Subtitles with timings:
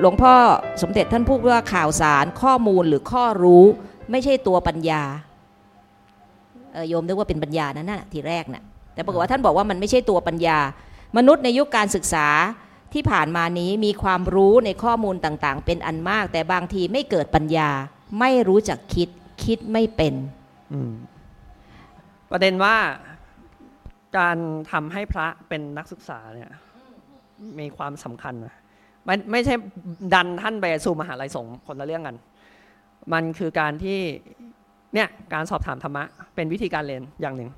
[0.00, 0.34] หลวงพ่อ
[0.82, 3.64] สมเด็จท่านพูดว่าข่าวสารข้อมูลหรือข้อรู้
[4.10, 5.02] ไม่ใช่ตัวปัญญา
[6.72, 8.62] เออโยมนึกว่าเป็นปัญญานั่นน่ะทีแรกน่ะ
[8.94, 10.58] แต่ปรากฏว่าท่านบอกว่ามันไม่ใช่ตัวปัญญา
[11.16, 12.26] มนุษย์ในยุคการศึกษา
[12.94, 17.70] ที่ผ่านมานี้มีความรู้ในข้อมูลต่างๆ เป็นอันมาก แต่บางทีไม่เกิดปัญญา
[18.20, 19.08] ไม่รู้จักคิด
[19.44, 20.14] คิดไม่เป็น
[22.30, 22.76] ประเด็นว่า
[24.18, 24.36] การ
[24.70, 26.50] ทำให้พระเป็นนักศึกษาเนี่ย
[27.58, 28.54] มีความสำคัญนะ
[29.08, 29.54] ไม่ไม่ใช่
[30.14, 32.16] ดันท่านไปสู่มหาลัยสงฆ์คนละเรื่องกัน
[33.12, 34.00] มันคือการที่
[34.94, 36.04] เนี่ยการสอบถามธรรมะ
[36.34, 37.50] เป็นวิธีการเรียนอย่างหนึ่ง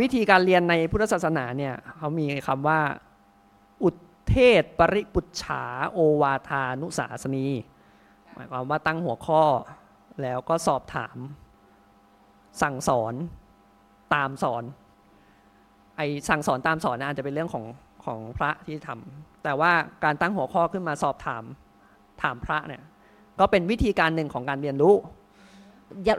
[0.00, 2.80] วิธีการเรียนในพุทธศาสนาเนี่ยเขามีคำว่า
[3.82, 3.94] อุท
[4.28, 7.46] เทศปริปุจฉาโอวาทานุสาสนี
[8.34, 9.42] หมายความว่าตั้งหัวข้อ
[10.22, 11.16] แล้วก็สอบถาม
[12.62, 13.14] สั่งสอน
[14.14, 14.62] ตามสอน
[15.96, 17.64] ไอสั่งสอนตามสอนนะอาจจะเป็นเรื่องของ
[18.08, 19.72] ของพระที่ทำแต่ว่า
[20.04, 21.44] การตั้งหัวข้อขึ้นมาสอบถาม
[22.22, 22.82] ถามพระเนี่ย
[23.40, 24.94] ก็เป็นวิธีการหนึ่งของการเรียนรู้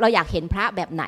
[0.01, 1.05] เราอยากเห็นพระแบบไหน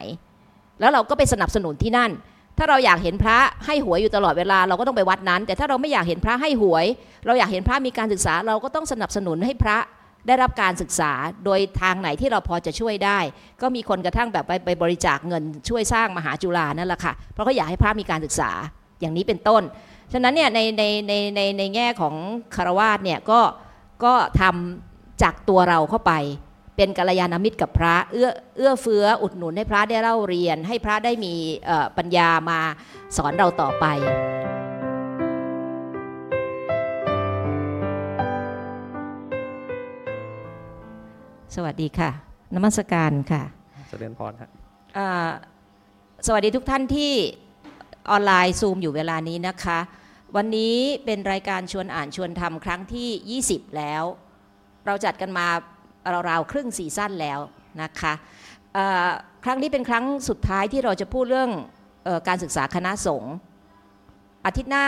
[0.80, 2.12] แล้วเราก็ไปสนับสนุนที่นั่น
[2.58, 6.86] ถ้าเราอยากเห็นพระให้หวยอยู่ตลอดเวลาเราก็ต้องไปวัดนั้น แต่ถ้าเราไม่อยากเห็นพระให้หวย
[7.26, 9.78] เราอยากเห็นพระมีการศึกษา เราก็ต้องสนับสนุนให้พระ
[10.28, 11.12] ได้รับการศึกษา
[11.46, 13.20] โดยทางไหนที่เราพอจะช่วยได้
[13.62, 18.52] ก็มีคนกระทั่งแบบไปไปบริจาคเงินช่วยสร้างมหาจุฬานั่นแหละค่ะเพราะเขาอยากให้พระมีการศึกษา
[19.02, 19.64] อย่างนี้เป็นต้น
[20.14, 22.16] ฉะนั้นเนี่ยในในในในในแง่ของ
[22.56, 23.40] คารวาสเนี่ยก็
[24.04, 26.14] ก็ทำจากตัวเราเข้าไป
[26.76, 31.34] เป็นกัลยาณมิตรกับพระเอื้อเอื้อเฟื้ออุดหนุนให้พระได้เล่าเรียน ให้พระได้มี
[31.66, 32.60] เอ่อปัญญามา
[33.18, 33.86] สอนเราต่อไป
[41.56, 42.10] สวัสดีค่ะ
[42.56, 43.44] นมัสการค่ะ
[43.90, 44.50] เจริญพรครับ
[44.98, 45.30] อ่า
[46.28, 47.14] สวัสดีทุกท่านที่
[48.10, 49.80] ออนไลน์ซูมอยู่เวลานี้นะคะ
[50.36, 50.76] วันนี้
[51.06, 54.04] เป็นรายการชวนอ่านชวนทำครั้งที่ 20 แล้ว
[54.86, 55.48] เราจัดกันมา
[56.30, 57.40] ราวๆครึ่งซีซั่นแล้ว
[57.82, 58.14] นะคะ
[58.74, 59.10] เอ่อ
[59.44, 61.52] ครั้งนี้เป็นครั้งสุดท้ายที่เราจะพูดเรื่อง
[62.06, 63.34] เออการศึกษาคณะสงฆ์
[64.46, 64.86] อาทิตย์หน้า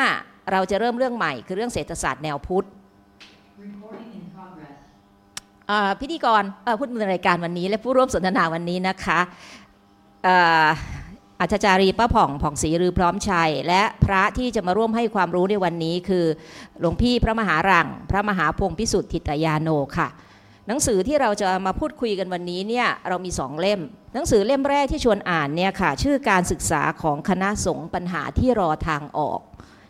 [0.51, 2.67] เราจะเริ่มเรื่องใหม่ คือเรื่องเศรษฐศาสตร์แนวพุทธ
[5.69, 9.19] อ่าพิธีกรเอ่อพูดในรายการวันนี้และผู้ร่วมสนทนาวันนี้นะคะ
[10.23, 16.25] เอาจารย์จารีป้าผ่องผ่องศรีรือพร้อมชัย และพระที่จะมาร่วมให้ความรู้ในวันนี้คือ
[16.79, 20.07] หลวงพี่พระมหารัง พระมหาพงพิสุทธิ์ทิตยาโนค่ะ
[20.67, 23.79] หนังสือที่เราจะมาพูดคุยกันวันนี้เนี่ยเรามีสองเล่ม
[24.13, 29.39] หนังสือเล่มแรกที่ชวนอ่านเนี่ยค่ะ ชื่อการศึกษาของคณะสงฆ์ปัญหาที่รอทางออก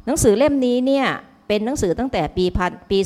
[0.06, 1.08] หนังสือเล่มนี้เนี่ย
[1.48, 3.00] เป็นหนังสือตั้งแต่ปีพันปี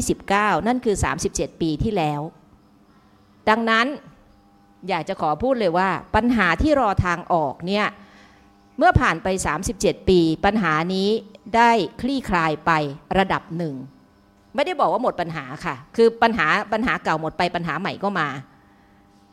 [0.00, 0.96] 2529 นั่นคือ
[1.28, 2.20] 37 ปีที่แล้ว
[3.48, 3.86] ดังนั้น
[4.88, 7.86] อยากจะขอพูดเลยว่าปัญหาที่รอทางออกเนี่ย
[8.78, 9.28] เมื่อผ่านไป
[9.68, 11.08] 37 ปี ปัญหานี้
[11.56, 12.70] ได้คลี่คลายไป
[13.18, 13.74] ระดับหนึ่ง
[14.54, 18.28] ไม่ได้บอกว่าหมดปัญหาค่ะ คือปัญหาปัญหาเก่าหมดไปปัญหาใหม่ก็มา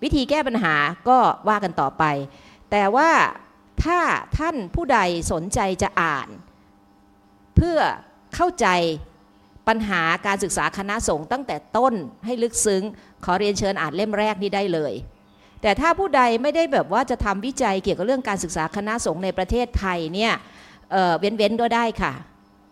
[0.03, 0.75] วิธีแก้ปัญหา
[1.09, 1.17] ก็
[1.49, 2.03] ว่ากันต่อไป
[2.71, 3.09] แต่ว่า
[3.83, 3.99] ถ้า
[4.37, 4.99] ท่านผู้ใด
[5.31, 6.27] สนใจจะอ่าน
[7.55, 7.77] เพื่อ
[8.35, 8.67] เข้าใจ
[9.67, 11.93] ปัญหาการศึกษาคณะสงฆ์ตั้งแต่ต้น
[12.25, 12.83] ให้ลึกซึ้ง
[13.25, 14.93] ขอเรียนเชิญอ่านเล่มแรกนี้ได้เลย
[15.61, 20.33] แต่ถ้าผู้ใดไม่ได้แบบว่าจะทำวิจัยเกี่ยวกับเรื่องการศึกษาคณะสงฆ์ในประเทศไทยเนี่ย
[20.91, 22.13] เอ่อเว้นๆก็ได้ค่ะ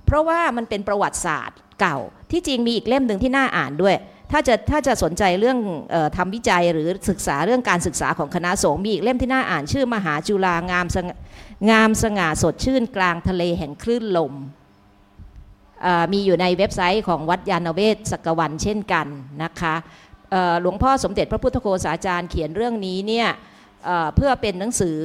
[0.06, 1.98] เพราะว่ามันเป็นประวัติศาสตร์เก่า
[2.32, 3.96] ที่จริงมีอีกเล่มหนึ่งที่น่าอ่านด้วย
[4.32, 5.60] ถ้าจะถ้าจะสนใจเรื่อง
[5.94, 11.08] ออทำวิจัยหรือศึกษาเรื่องการศึกษาของคณะสงฆ์มีอีกเล่มที่น่าอ่านชื่อมหาจุฬางามง
[11.72, 14.34] งามสง่าสดชื่นกลางทะเลแห่งคลื่นลม
[16.14, 19.08] มีอยู่ในเว็บไซต์ของวัดยานเวศสกวันเช่นกัน
[19.44, 19.76] นะคะ
[20.62, 23.28] หลวงพ่อสมเด็จพระพุทธโฆษาจารย์เขียนเรื่องนี้เนี่ย
[23.84, 25.00] เเพื่อเป็นหนังสือ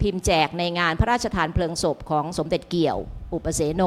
[0.00, 2.98] พิมพ์แจกในงานพระราชทานเพลิงศพของสมเด็จเกี่ยว
[3.34, 3.82] อุปเสโน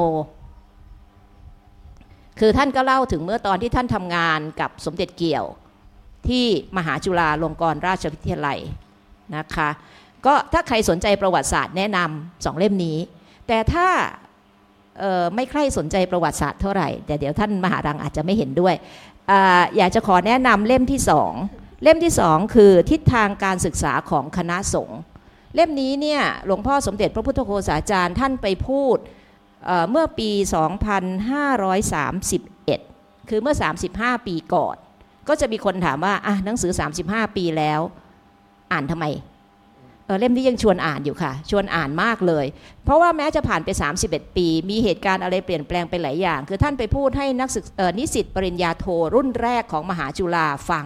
[2.39, 5.45] คือท่านก็เล่าถึงเมื่อตอนที่ท่านทำงานกับสมเด็จเกี่ยว
[6.27, 6.45] ที่
[6.77, 8.59] มหาจุฬาลงกรณราชวิทยาลัย
[9.35, 9.69] นะคะ
[10.25, 12.97] ก็ถ้าใครสนใจประวัติศาสตร์แนะนำสองเล่มนี้
[13.47, 13.87] แต่ถ้า
[15.35, 18.75] ไม่ใคร่สนใจประวัติศาสตร์เท่าไหร่ แต่เดี๋ยวท่านมหารังอาจจะไม่เห็นด้วย
[19.31, 19.33] อ
[19.77, 21.33] อยากจะขอแนะนำเล่มที่สอง
[21.83, 24.99] เล่มที่สองคือทิศทางการศึกษาของคณะสงฆ์
[25.55, 28.97] เล่มนี้เนี่ยหลวงพ่อสมเด็จพระพุทธโฆษาจารย์ท่านไปพูด
[29.65, 30.29] เอ่อเมื่อปี
[32.35, 33.55] 2531 คือเมื่อ
[33.91, 34.75] 35 ปีก่อน
[35.27, 36.71] ก็จะมีคนถามว่าอะหนังสือ
[37.03, 37.81] 35 ปีแล้ว
[38.71, 39.05] อ่านทำไม
[40.19, 42.45] เล่มนี้ยังชวนอ่านอยู่ค่ะ ชวนอ่านมากเลย
[42.85, 43.69] เพราะว่าแม้จะผ่านไป
[44.03, 47.65] 31 ปี มีเหตุการณ์อะไรเปลี่ยนแปลงไปหลายอย่าง คือท่านไปพูดให้นักศึก
[47.99, 48.85] นิสิตปริญญาโท
[49.15, 50.85] รุ่นแรกของมหาจุฬาฟัง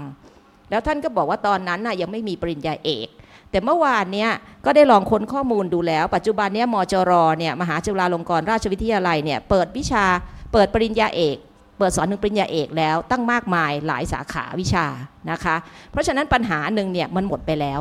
[0.70, 3.08] แล้วท่านก็บอกว่าตอนนั้นน่ะยังไม่มีปริญญาเอก
[3.52, 4.30] แต่เมื่อวานเนี้ย
[4.66, 10.06] ก็ได้ลองค้นข้อมูลดูแล้ว ปัจจุบันเนี้ยมจรเนี่ยมหาจุฬาลงกรณราชวิทยาลัยเนี่ยเปิดวิชา
[10.54, 11.38] เปิดปริญญาเอก
[11.78, 14.86] เปิดสอนถึงปริญญาเอกแล้วตั้งมากมายหลายสาขาวิชา
[15.32, 15.56] นะคะ
[15.92, 17.80] เพราะฉะนั้นปัญหาหนึ่งเนี่ยมันหมดไปแล้ว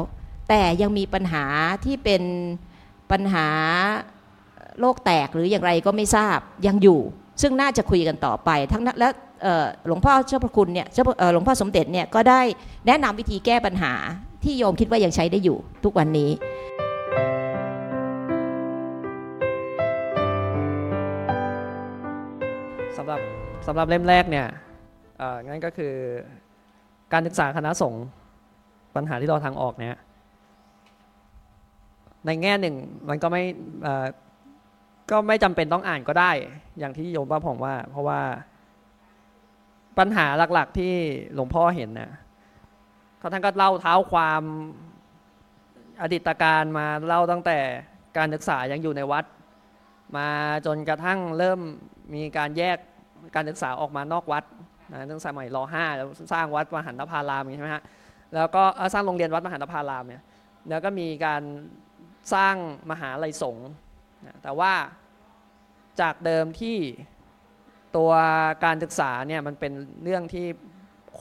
[0.49, 1.45] แต่ยังมีปัญหา
[1.85, 2.23] ที่เป็น
[3.11, 3.49] ปัญหา
[4.81, 7.01] โลกแตกหรืออย่างไรก็ไม่ทราบยังอยู่
[7.43, 9.09] ซึ่งน่าจะคุยกันต่อไป ทั้งนั้นและ
[9.87, 10.87] หลวงพ่อเจ้าพระคุณเนี่ย
[11.33, 12.41] หลวงพ่อสมเด็จเนี่ยก็ได้
[12.87, 13.93] แนะนำวิธีแก้ปัญหา
[14.45, 16.31] ที่โยมคิดว่ายังใช้ได้อยู่ทุกวันนี้
[22.97, 23.21] สำหรับ
[23.67, 24.47] สำหรับเล่มแรกเนี่ย
[25.47, 25.93] งั้นก็คือ
[27.13, 28.05] การศึกษาคณะสงฆ์
[28.97, 29.97] ปัญหาที่ราทางออกเนี่ย
[32.27, 32.77] ในแง่หนึ่ง
[33.09, 33.45] มันก็ไม่
[35.11, 36.31] ก็ไม่จำเป็นต้องอ่านก็ได้
[36.79, 38.21] อย่างที่โยมป้าผ่องว่า เพราะว่า
[39.99, 40.95] ปัญหาหลัก ๆ ที่
[41.35, 42.11] หลวงพ่อเห็นเนี่ย
[43.19, 44.43] เขาท่านก็เล่าเท้าความ
[46.03, 47.59] อดีตการมาเล่าตั้งแต่
[48.17, 49.25] การศึกษายังอยู่ในวัด
[50.17, 50.29] มา
[50.67, 51.61] จนกระทั่งเริ่ม
[52.15, 52.79] มีการแยก
[53.35, 54.45] การศึกษาออกมานอกวัด
[54.91, 57.83] นะตั้งสมัยรห้าแล้วสร้างวัดมหันตพารามใช่ไหมฮะ
[58.35, 58.63] แล้วก็
[58.93, 60.23] สร้างโรงเรียนวัดมหันตพารามเนี่ย
[60.69, 61.43] แล้วก็มีการ
[62.33, 62.55] สร้าง
[62.91, 63.69] มหาลัยสงฆ์
[64.43, 64.73] แต่ว่า
[66.01, 66.77] จากเดิมที่
[67.97, 68.11] ตัว
[68.65, 69.73] การศึกษาเนี่ยมันเป็น
[70.03, 70.47] เรื่องที่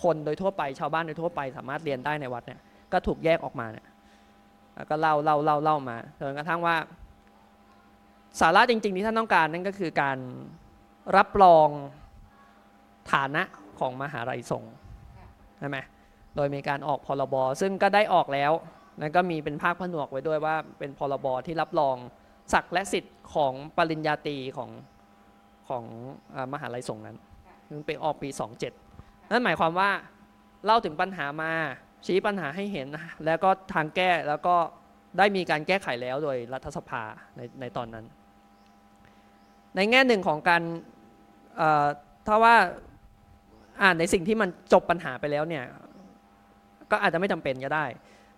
[0.02, 2.60] คนโดยทั่วไปชาวบ้านโดยทั่วไป สามารถเรียนได้ในวัดเนี่ย
[2.94, 3.88] ก็ถูกแยกออกมาเนี่ย
[4.76, 6.76] แล้วก็เล่าเล่าเล่าเล่ามาจนกระทั่งว่า
[8.40, 10.18] สาระจริง ๆ ที่ท่านต้องการนั่นก็คือการ
[11.18, 11.70] รับรอง
[13.12, 13.44] ฐานะ
[13.80, 14.74] ของมหาลัยสงฆ์
[15.60, 15.78] ใช่ไหม
[16.36, 18.52] โดยมีการออกพรบซึ่งก็ได้ออกแล้ว
[19.00, 21.96] แล้วก็มีเป็นภาคผนวกไว้ด้วยว่าเป็นพรบที่รับรอง
[22.54, 24.70] ศักดิ์และสิทธิ์ของปริญญาตรีของ
[25.68, 25.84] ของ
[26.36, 27.18] อมหาลัยสงฆ์นั้น
[27.70, 28.30] ซึ่งเป็นออกปี
[28.80, 29.90] 27 นั่นหมายความว่า
[30.66, 31.52] เล่าถึงปัญหามา
[32.06, 32.88] ชี้ปัญหาให้เห็น
[33.26, 34.56] แล้วก็ทางแก้แล้วก็
[35.18, 37.04] ได้มีการแก้ไขแล้วโดยรัฐสภา
[37.36, 38.06] ในในตอนนั้น
[39.76, 40.62] ในแง่หนึ่งของการ
[42.28, 42.56] ถ้าว่า
[43.82, 45.66] อ่านในสิ่งที่มันจบปัญหาไปแล้วเนี่ย
[46.92, 47.86] ก็อาจจะไม่จำเป็นก็ได้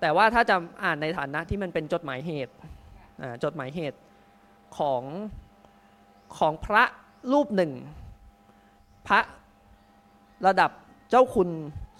[0.01, 2.53] แต่ว่าถ้าจะอ่านในฐานะที่มันเป็นจดหมายเหตุ
[3.44, 4.00] จดหมายเหตุ
[4.77, 5.03] ของ
[6.38, 6.83] ของพระ
[7.33, 7.71] รูปหนึ่ง
[9.07, 9.19] พระ
[10.47, 10.71] ระดับ
[11.09, 11.50] เจ้าคุณ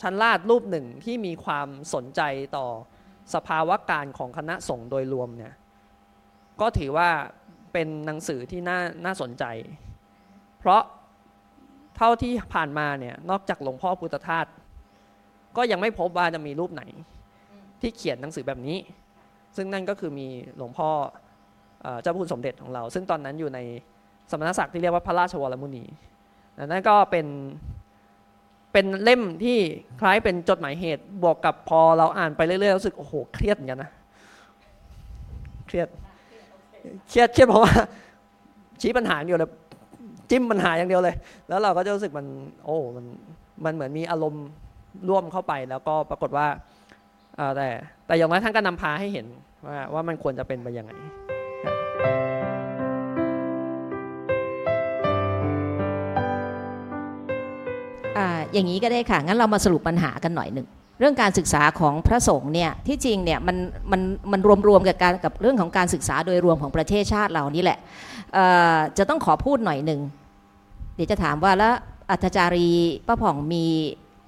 [0.01, 2.21] ชั้นลาดรูปหนึ่งที่มีความสนใจ
[2.57, 2.68] ต่อ
[3.33, 5.53] สภาวะการของคณะสงฆ์โดยรวมเนี่ย
[6.62, 7.09] ก็ถือว่า
[7.74, 9.44] เป็นหนังสือที่น่าน่าสนใจ
[10.59, 10.81] เพราะ
[11.97, 14.45] เท่าที่ผ่านมาเนี่ยนอกจากหลวงพ่อพุทธทาส
[15.57, 16.83] ก็ยังไม่พบว่าจะมีรูปไหน
[17.86, 18.78] ที่เขียนหนังสือแบบนี้
[19.56, 20.28] ซึ่งนั่นก็คือมี
[20.58, 20.90] หลวงพ่อ
[21.82, 23.60] เอเจ้าคุณสมเด็จของเรา ซึ่งตอนนั้นอยู่ใน
[24.32, 25.86] สมณศักดิ์ที่เรียกว่าพระราชวรมุนี
[26.66, 27.28] นั่นก็เป็น
[28.74, 29.58] เป็นเล่มที่
[30.00, 33.92] คล้ายเป็นจดหมายเหตุบวกกับพอเราอ่านไปเรื่อยๆรู้สึกโอ้โหเครียดเหมือนกันนะ
[35.68, 35.88] เครียด
[37.10, 37.74] เครียดเครียดเพราะว่า
[38.81, 39.52] ชี้ปัญหาอย่างเดียวเลย
[40.30, 41.16] จิ้มปัญหาอย่างเดียวเลย
[41.48, 42.26] แล้วเราก็จะรู้สึกมัน
[42.66, 43.06] โอ้มัน
[43.66, 44.46] มันเหมือนมีอารมณ์
[45.10, 46.48] ร่วมเข้าไป แล้วก็ปรากฏว่า
[47.56, 47.68] แต่
[48.07, 49.26] แต่อย่างน้อยท่านก็นำพาให้เห็น
[49.68, 50.92] ว่าว่ามันควรจะเป็นไปยังไง
[58.54, 60.68] อย่างนี้ก็ได้ค่ะ งั้นเรามาสรุปปัญหากันหน่อยหนึ่ง
[61.00, 63.57] เรื่องการศึกษาของพระสงฆ์เนี่ย ที่จริงเนี่ยมัน
[63.92, 67.80] มันมันรวมๆกับการกับเรื่องของการศึกษาโดยรวมของประเทศชาติเรานี่แหละ
[68.98, 70.02] จะต้องขอพูดหน่อยหนึ่ง
[70.95, 71.74] เดี๋ยวจะถามว่าแล้ว
[72.12, 72.69] อัธจารี
[73.07, 73.66] ป้าผ่องมี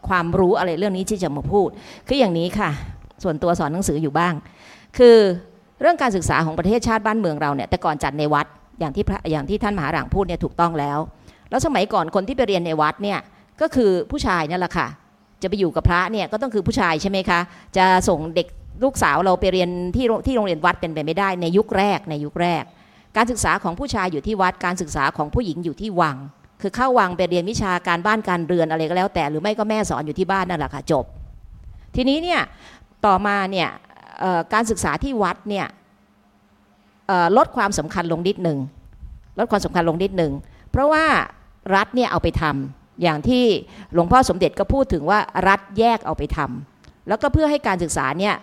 [0.07, 1.69] ความรู้อะไรเรื่องนี้ที่จะมาพูด
[2.07, 2.69] คืออย่างนี้ค่ะ
[3.23, 4.33] ส่วนตัวสอนหนังสืออยู่บ้าง
[4.97, 5.17] คือ
[5.81, 8.45] เรื่องการศึกษาของประเทศชาติบ้านเมืองเราเนี่ยแต่ก่อนจัดในวัด
[8.79, 10.99] อย่างที่พระอย่างที่ท่านมหาหลังพูดเนี่ยถูกต้องแล้ว
[11.49, 13.19] แล้วสมัยก่อนคนที่ไปเรียนในวัดเนี่ย
[13.61, 14.87] ก็คือผู้ชายนั่นแหละค่ะ
[15.41, 17.39] จะไปอยู่กับพระเนี่ยก็ต้องคือผู้ชายใช่ไหมคะ
[17.77, 18.47] จะส่งเด็ก
[18.83, 22.63] ลูกสาวเราไปเรียนที่ที่โรงเรียนวัดเป็นไปไม่ได้ในยุคแรกในยุคแรก
[23.17, 26.17] การศึกษาของผู้ชายอยู่ที่วัดการศึกษาของผู้หญิงอยู่ที่วัง
[26.61, 31.05] คือเข้าวังไปเรียนวิชาการบ้านการเรือนอะไรก็แล้วแต่หรือไม่ก็แม่สอนอยู่ที่บ้านนั่นแหละค่ะจบ
[31.95, 32.41] ทีนี้เนี่ย
[33.05, 33.69] ต่อมาเนี่ย
[34.53, 35.67] การศึกษาที่วัดเนี่ย
[37.37, 38.59] ลดความสำคัญลงนิดหนึ่ง
[39.39, 40.33] ลดความสำคัญลงนิดหนึ่ง
[40.71, 41.05] เพราะว่า
[41.75, 43.43] รัฐเนี่ยเอาไปทำอย่างที่
[43.93, 48.35] หลวงพ่อสมเด็จก็พูดถึงว่ารัฐแยกเอาไปทำแล้วก็เพื่อให้การศึกษาเนี่ย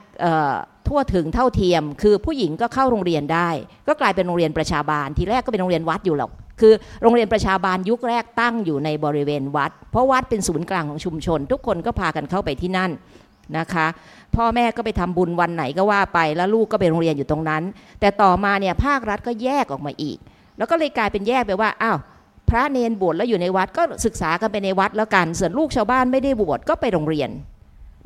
[0.89, 3.49] ทั่วถึงเท่าเทียม คือผู้หญิงก็เข้าโรงเรียนได้
[3.89, 6.31] ก็กลายเป็นโรงเรียนประชาบาลทีแรกก็เป็นโรงเรียนวัดอยู่หรอก
[6.61, 12.91] คือโรงเรียนประชาบาลยุคแรกตั้งอยู่ในบริเวณวัด เพราะวัดเป็นศูนย์กลางของชุมชน ทุกคนก็พากันเข้าไปที่นั่น
[13.59, 13.87] นะคะ
[14.37, 17.63] พ่อแม่ก็ไปทำบุญวันไหนก็ว่าไป แล้วลูกก็ไปโรงเรียนอยู่ตรงนั้น
[18.01, 20.19] แต่ต่อมาเนี่ยภาครัฐก็แยกออกมาอีก
[20.59, 21.99] แล้วก็เลยกลายเป็นแยกไปว่าอ้าว
[22.51, 27.31] พระเนนบวชแล้วอยู่ในวัดก็ศึกษากันไปในวัดแล้วกันส่วนลูกชาวบ้านไม่ได้บวชก็ไปโรงเรียน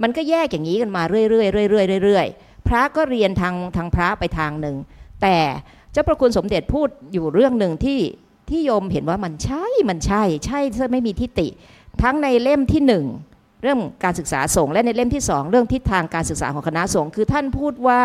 [0.03, 4.77] มันก็แยกอย่างนี้กันมาเรื่อยๆเรื่อยๆเรื่อยๆพระก็เรียนทางทางพระไปทางหนึ่ง
[5.23, 5.37] แต่
[5.93, 8.01] เจ้าประคุณสมเด็จพูดอยู่เรื่องหนึ่งที่
[8.49, 11.49] ที่โยมเห็นว่ามันใช่มันใช่ ใช่ซะไม่มีทิฏฐิ
[12.03, 13.05] ทั้งในเล่มที่หนึ่ง
[13.63, 18.03] เรื่องการศึกษาสงฆ์และในเล่มที่สองเรื่องทิศทางการศึกษาของคณะสงฆ์คือท่านพูดว่า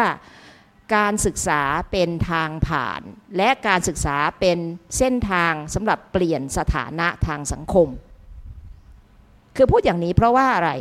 [0.95, 3.01] การศึกษาเป็นทางผ่าน
[3.37, 4.57] และการศึกษาเป็น
[4.97, 7.87] เส้นทางสำหรับเปลี่ยนสถานะทางสังคม
[9.55, 10.71] คือพูดอย่างนี้เพราะว่าอะไร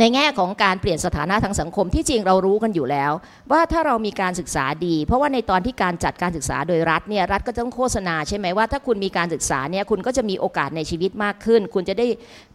[0.00, 3.12] ในแง่ของการเปลี่ยนสถานะทางสังคมที่จริงเรารู้กันอยู่แล้ว
[3.52, 12.06] ว่าถ้าเรามีการศึกษาดี เพราะว่าในตอนที่การจัดการศึกษาโดยรัฐเนี่ยรัฐก็ต้องโฆษณาใช่ไหมว่าถ้าคุณมีการศึกษาเนี่ยคุณก็จะมีโอกาสในชีวิตมากขึ้น คุณจะได้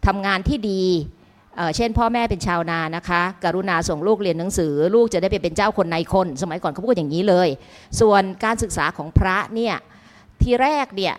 [0.06, 0.84] ทำงานที่ดี
[1.56, 7.48] เเช่น พ่อแม่เป็นชาวนานะคะ กรุณาส่งลูกเรียนหนังสือ ลูกจะได้ไปเป็นเจ้าคนในคน สมัยก่อนเขาพูดอย่างนี้เลย
[8.00, 9.74] ส่วนการศึกษาของพระเนี่ย
[10.42, 11.14] ทีแรกเนี่ย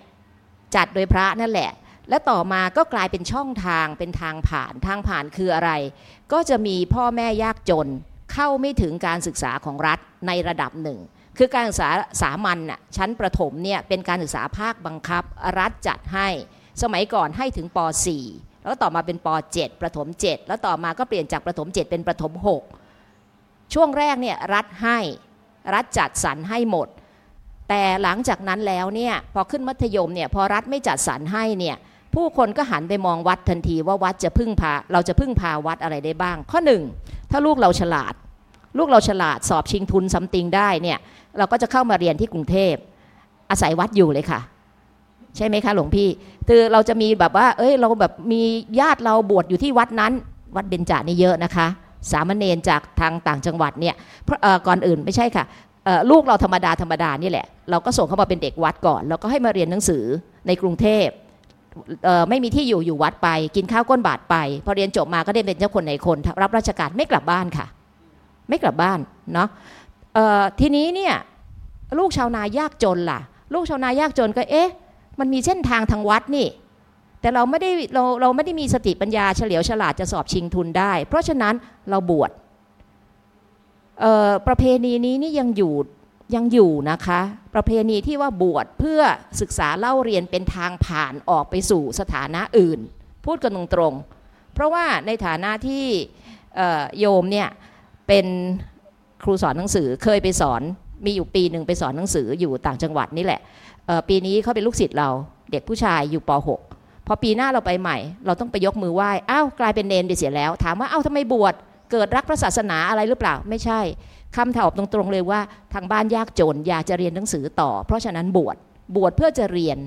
[0.76, 1.72] จัดโดยพระนั่นแหละ
[2.10, 5.72] และต่อมาก็กลายเป็นช่องทางเป็นทางผ่านทางผ่านคืออะไร
[6.34, 7.88] ก็จะมีพ่อแม่ยากจน
[8.34, 11.00] เข้าไม่ถึงการศึกษาของรัฐในระดับหนึ่ง
[11.38, 11.90] คือการศึกษา
[12.22, 15.24] สามัญน่ะชั้นประถมเนี่ยเป็นการศึกษาภาคบังคับ
[15.60, 16.28] รัฐจัดให้
[16.82, 17.80] สมัยก่อนให้ถึงป
[18.22, 22.34] .4 แล้วต่อมาเป็นป .7 ประถม 7 แล้วต่อมาก็เปลี่ยนจากประถม 7 เป็นประถม
[23.04, 24.98] 6 ช่วงแรกเนี่ยรัฐให้
[25.74, 26.88] รัฐจัดสรรให้หมด
[27.70, 31.76] แต่หลังจากนั้นแล้วเนี่ยพอขึ้นมัธยมเนี่ยพอรัฐไม่จัดสรรให้เนี่ย
[32.20, 36.82] ผู้คนก็หันไปมองวัดทันทีว่าวัดจะพึ่งพาเราจะพึ่งพาวัดอะไรได้บ้าง ข้อหนึ่ง
[37.32, 38.14] ถ้าลูกเราฉลาด
[38.78, 40.98] ลูกเราฉลาดสอบชิงทุนซัมติงได้เนี่ย
[41.38, 42.76] เราก็จะเข้ามาเรียนที่กรุงเทพ
[43.50, 44.40] อาศัยวัดอยู่เลยค่ะ
[45.36, 46.10] ใช่ไหมคะหลวงพี่
[46.48, 48.42] คือเราจะมีแบบว่า เอ้ยเราแบบมี
[48.80, 50.14] ญาติเราบวชอยู่ที่วัดนั้น
[50.56, 51.68] วัดเบญจานี่เยอะนะคะ
[52.12, 53.96] สามเณรจากทางต่างจังหวัดเนี่ย
[54.68, 55.46] ก่อนอื่นไม่ใช่ค่ะ
[56.12, 60.04] ลูกเราธรรมดาธรรมดานี่แหละ เราก็ส่งเข้ามาเป็นเด็กวัดก่อน แล้วก็ให้มาเรียนหนังสือ
[60.48, 61.08] ในกรุงเทพ
[62.30, 64.36] ไม่มีที่อยู่อยู่วัดไป กินข้าวก้นบาทไป
[64.66, 67.66] พอเรียนจบมาก็ได้เป็นเจ้าคนในคนรับราชการไม่กลับบ้านค่ะ
[68.50, 69.00] ไม่กลับบ้าน
[69.34, 69.50] เนาะ
[70.60, 71.16] ทีนี้เนี่ย
[72.00, 73.20] ลูกชาวนายากจนล่ะ
[73.54, 74.70] ลูกชาวนายากจนก็เอ๊ะ
[75.20, 76.48] มันมีเส้นทางทางวัดนี่
[77.22, 81.54] แต่เราไม่ได้เราเราไม่ได้มีสติปัญญาเฉลียวฉลาดจะสอบชิงทุนได้ เพราะฉะนั้น
[81.90, 82.32] เราบวช
[84.48, 85.74] ประเพณีนี้นี่ยังอยู่
[86.36, 87.22] ยังอยู่นะคะ
[87.54, 89.02] ประเพณีที่ว่าบวชเพื่อ
[89.42, 92.80] ศึกษาเล่าเรียนเป็นทางผ่านออกไปสู่สถานะอื่น
[93.26, 95.86] พูดกันตรงๆ เพราะว่าในฐานะที่
[97.00, 97.50] โยมเนี่ย
[98.08, 98.26] เป็น
[99.24, 100.62] ครูสอนหนังสือเคยไปสอน
[101.06, 103.42] มีอยู่ปีหนึ่งไปสอนหนังสืออยู่ต่างจังหวัดนี่แหละ
[104.10, 105.10] ปีนี้เขาเป็นลูกศิษย์เรา
[105.52, 106.32] เด็กผู้ชายอยู่ป
[106.70, 111.54] .6 พอปีหน้าเราไปใหม่ เราต้องไปยกมือไหว้อ้าวกลายเป็นเนนไปเสียแล้ว ถามว่าอ้าวทำไมบวช
[111.92, 113.80] เกิดรักพระศาสนาอะไรหรือเปล่าไม่ใช่
[114.36, 115.40] คำตอบตรงๆเลยว่า
[115.74, 118.56] ทางบ้านยากจนอยากจะเรียนหนังสือต่อ เพราะฉะนั้นบวช
[118.96, 119.78] บวชเพื่อจะเรียน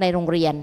[0.00, 0.54] ในโรงเรียน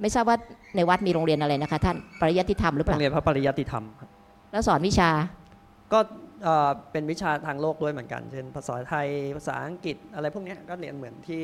[0.00, 0.36] ไม่ทราบว่า
[0.76, 3.84] ในวัดมีโรงเรียนอะไรนะคะ ท่านปริยัติธรรมหรือเปล่าโรงเรียนพระปริยัติธรรม
[4.52, 5.10] แล้วสอนวิชา
[5.92, 5.98] ก็
[6.92, 11.42] เป็นวิชาทางโลกด้วยเหมือนกัน เช่น ภาษาไทยภาษาอังกฤษอะไรพวกนี้ก็เรียนเหมือนที่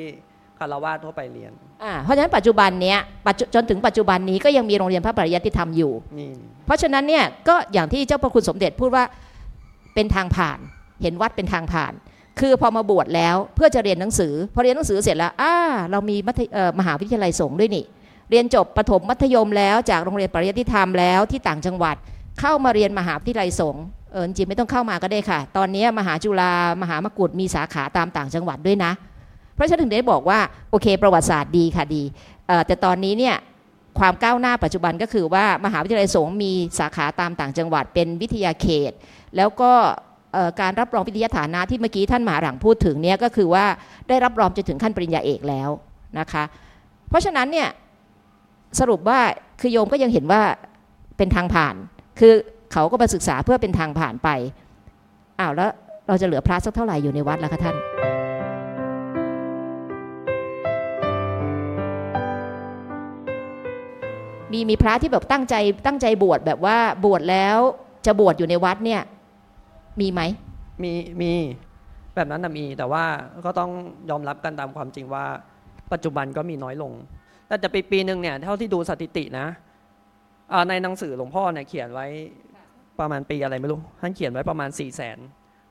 [0.59, 2.99] คารวะทั่วไปเรียนอ่าเพราะฉะนั้นปัจจุบันเนี้ย
[3.55, 5.93] จนถึงปัจจุบันนี้ก็ยังมีโรงเรียนพระปริยัติธรรมอยู่
[6.67, 9.05] เพราะฉะนั้นเนี่ยก็อย่างที่เจ้าพระคุณสมเด็จพูดว่า
[9.95, 10.59] เป็นทางผ่าน
[11.03, 11.93] เห็นวัดเป็นทางผ่าน
[12.41, 15.55] คือพอมาบวชแล้วเพื่อจะเรียนหนังสือ พอเรียนหนังสือเสร็จแล้วอ่า
[15.91, 16.17] เรามี
[16.79, 17.85] มหาวิทยาลัยสงฆ์ด้วยนี่
[18.31, 21.97] เรียนจบประถมมัธยมแล้วจากโรงเรียนปริยัติธรรมแล้วที่ต่างจังหวัด
[22.41, 28.93] เข้ามาเรียนมหาวิทยาลัยสงฆ์เออจริงไม่ต้องเข้ามาก็ได้ค่ะ ตอนนี้มหาจุฬามหามกุฏมีสาขาตามต่างจังหวัดด้วยนะ
[29.55, 30.39] เพราะฉะนั้นถึงได้บอกว่า
[30.71, 32.03] โอเค ประวัติศาสตร์ดีค่ะดี
[32.67, 33.37] แต่ตอนนี้เนี่ย
[33.99, 38.93] ความก้าวหน้าปัจจุบันก็คือว่ามหาวิทยาลัยสงฆ์มีสาขาตามต่างจังหวัดเป็นวิทยาเขต
[39.37, 39.73] แล้วก็
[40.61, 43.65] การรับรองวิทยาฐานะที่เมื่อกี้ท่านมหาหลังพูดถึงเนี่ยก็คือว่า
[44.09, 45.71] ได้รับรองจนถึงขั้นปริญญาเอกแล้ว
[46.19, 46.45] นะคะ
[47.09, 47.69] เพราะฉะนั้นเนี่ย
[48.81, 49.19] สรุปว่า
[49.61, 50.43] คือโยมก็ยังเห็นว่า
[51.19, 51.75] เป็นทางผ่าน
[52.21, 52.33] คือ
[52.73, 54.29] เขาก็มาศึกษาเพื่อเป็นทางผ่านไป
[55.41, 55.71] อ้าวแล้ว
[56.09, 57.77] เราจะเหลือพระสักเท่าไหร่อยู่ในวัดแล่ะคะท่าน
[64.53, 65.55] มีมีพระที่แบบตั้งใจ
[65.87, 67.59] ตั้งใจบวชแบบว่าบวชแล้ว
[68.07, 69.03] จะบวชอยู่ในวัดเนี่ย
[70.01, 70.21] มีไหม
[70.83, 71.33] มีมี
[72.15, 73.05] แบบนั้นมีแต่ว่า
[73.45, 73.71] ก็ต้อง
[74.11, 75.25] ยอมรับกันตามความจริงว่า
[75.93, 76.93] ปัจจุบันก็มีน้อยลง
[77.47, 79.47] แต่จะปีปีหนึ่งเนี่ยเท่าที่ดูสถิตินะ
[80.69, 82.07] ในหนังสือหลวงพ่อเนี่ยเขียนไว้
[83.01, 85.19] ประมาณปีอะไรไม่รู้ท่านเขียนไว้ประมาณ4ี่แสน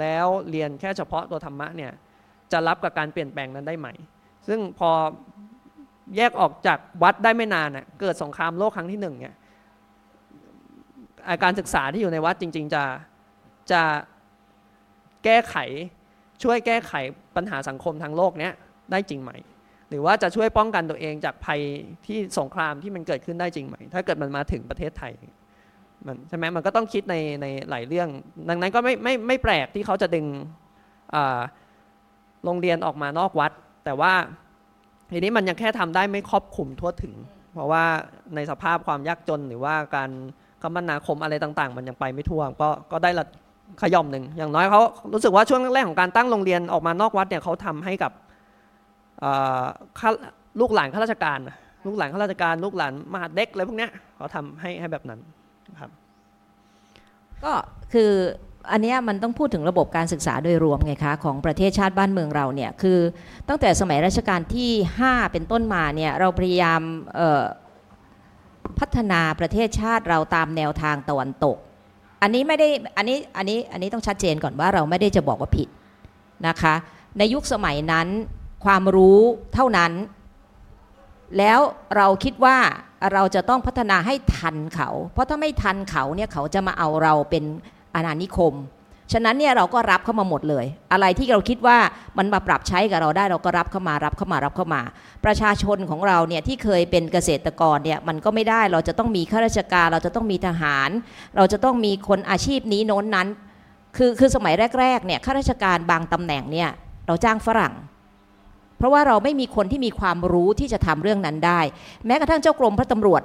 [0.00, 1.92] แล้วเรียนแค่เฉพาะตัวธรรมะเนี่ย
[2.52, 3.88] จะรับกับการเปลี่ยนแปลงนั้นได้ไหม
[4.48, 4.90] ซึ่งพอ
[6.16, 9.34] แยกออกจากวัดได้ไม่นานเน่ยเกิดสงครามโลกครั้งที่หนึ่งเนี่ย
[11.44, 12.84] การศึกษาที่อยู่ในวัดจริง ๆ จะ
[13.72, 13.82] จะ
[15.24, 15.56] แก้ไข
[16.42, 16.92] ช่วยแก้ไข
[17.36, 18.52] ปัญหาสังคมทางโลกเนี้ย
[18.92, 19.32] ได้จริงไหม
[19.88, 21.60] หรือว่าจะช่วยป้องกันตัวเองจากภัย
[22.06, 25.12] ที่สงครามที่มันเกิดขึ้นได้จริงไหม ถ้าเกิดมันมาถึงประเทศไทย
[26.06, 28.08] มันใช่ไหมมันก็ต้องคิดในในหลายเรื่อง
[28.48, 30.26] ดังนั้นก็ไม่ไม่ไม่แปลกที่เขาจะดึง
[32.44, 33.52] โรงเรียนออกมานอกวัด
[33.84, 34.12] แต่ว่า
[35.10, 37.14] ทีนี้มันยังแค่ทำได้ไม่ครอบคลุมทั่วถึง
[37.54, 37.84] เพราะว่า
[38.34, 40.10] ในสภาพความยากจนหรือว่าการ
[40.62, 43.24] คมนาคมอะไรต่างๆ มันยังไปไม่ทั่วก็ก็ได้ละ
[43.82, 44.80] ขย่อมหนึ่งอย่างน้อยเขา
[45.12, 48.12] รู้สึกว่าช่วงแรกๆของการตั้งโรงเรียนออกมานอกวัดเนี่ยเขาทำให้กับ
[50.60, 51.38] ลูกหลานข้าราชการ
[51.86, 55.20] ลูกหลานข้าราชการ ลูกหลานมหาเด็กอะไรพวกนี้เขาทำให้ให้แบบนั้น
[55.78, 55.90] ครับ
[57.44, 57.52] ก็
[57.92, 58.12] คือ
[58.72, 62.98] อันนี้มันต้องพูดถึงระบบการศึกษาโดยรวมไงคะ ของประเทศชาติบ้านเมืองเราเนี่ย คือ
[63.48, 64.70] ตั้งแต่สมัยรัชกาลที่
[65.02, 66.80] 5 เป็นต้นมาเนี่ย เราพยายาม
[68.78, 71.56] พัฒนาประเทศชาติเราตามแนวทางตะวันตก
[72.22, 75.68] อันนี้ไม่ได้อันนี้อันนี้อันนี้ต้องชัดเจนก่อนว่าเราไม่ได้จะบอกว่าผิด
[76.46, 76.74] นะคะ
[77.18, 78.08] ในยุคสมัยนั้น
[78.64, 79.20] ความรู้
[79.54, 79.92] เท่านั้น
[81.38, 81.58] แล้ว
[81.96, 82.56] เราคิดว่า
[83.12, 87.44] เราจะต้องพัฒนาให้ทันเขา เพราะถ้าไม่ทันเขาเนี่ยเขาจะมาเอาเราเป็น
[87.94, 88.54] อาณานิคม
[89.12, 91.78] ฉะนั้นเนี่ยเราก็รับเข้ามาหมดเลย อะไรที่เราคิดว่า
[92.18, 94.82] มันมาปรับใช้กับเราได้เราก็รับเข้ามารับเข้ามารับเข้ามา
[95.24, 100.90] ประชาชนของเราเนี่ยที่เคยเป็นเกษตรกรเนี่ยมันก็ไม่ได้เราจะต้องมีข้าราชการ เราจะต้องมีทหาร
[101.36, 103.28] เราจะต้องมีคนอาชีพนี้โน้นนั้น
[103.96, 106.70] คือคือสมัยแรกๆเนี่ยข้าราชการบางตำแหน่งเนี่ย
[107.06, 107.74] เราจ้างฝรั่ง
[108.78, 111.60] เพราะว่าเราไม่มีคนที่มีความรู้ที่จะทำเรื่องนั้นได้
[112.06, 113.22] แม้กระทั่งเจ้ากรมพระตำรวจ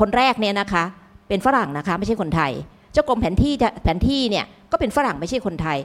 [0.00, 0.84] คนแรกเนี่ยนะคะ
[1.28, 2.52] เป็นฝรั่งนะคะไม่ใช่คนไทย
[2.92, 3.52] เจ้ากรมแผนที่
[3.84, 5.78] แผนที่เนี่ยก็เป็นฝรั่งไม่ใช่คนไทย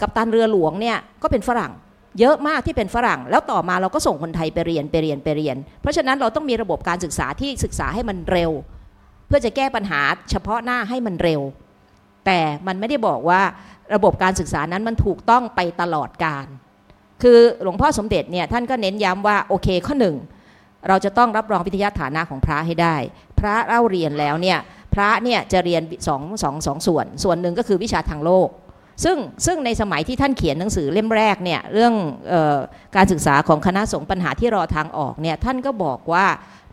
[0.00, 1.72] กัปตันเรือหลวงเนี่ยก็เป็นฝรั่ง
[2.18, 8.50] เยอะมากที่เป็นฝรั่ง แล้วต่อมาเราก็ส่งคนไทยไปเรียนไปเรียนไปเรียน เพราะฉะนั้นเราต้องมีระบบการศึกษาที่ศึกษาให้มันเร็ว
[9.26, 10.00] เพื่อจะแก้ปัญหา
[10.30, 11.40] เฉพาะหน้าให้มันเร็ว
[12.26, 13.40] แต่มันไม่ได้บอกว่า
[13.94, 16.46] ระบบการศึกษานั้นมันถูกต้องไปตลอดการ
[17.22, 20.16] คือหลวงพ่อสมเด็จเนี่ยท่านก็เน้นย้ำว่าโอเคข้อหนึ่ง
[20.88, 22.96] เราจะต้องรับรองวิทยาฐานะของพระให้ได้
[23.38, 24.58] พระเล่าเรียนแล้วเนี่ย
[24.94, 28.48] พระเนี่ยจะเรียนสองสองสองส่วน ส่วนหนึ่งก็คือวิชาทางโลก
[29.04, 31.94] ซึ่งซึ่งในสมัยที่ท่านเขียนหนังสือเล่มแรกเนี่ยเรื่อง
[32.32, 32.58] ออ
[32.96, 36.26] การศึกษาของคณะสงฆ์ปัญหาที่รอทางออกเนี่ยท่านก็บอกว่า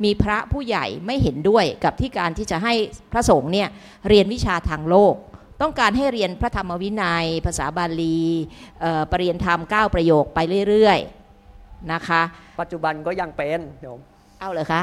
[0.03, 2.73] มีพระผู้ใหญ่ไม่เห็นด้วยกับที่การที่จะให้
[3.11, 3.67] พระสงฆ์เนี่ย
[4.09, 5.15] เรียนวิชาทางโลก
[5.61, 8.19] ต้องการให้เรียนพระธรรมวินัย ภาษาบาลี
[9.11, 12.21] ปรริยนธรรม 9 ประโยคไปเรื่อยๆนะคะ
[12.61, 13.99] ปัจจุบันก็ยังเป็นโยม
[14.39, 14.81] เอาเลยคะ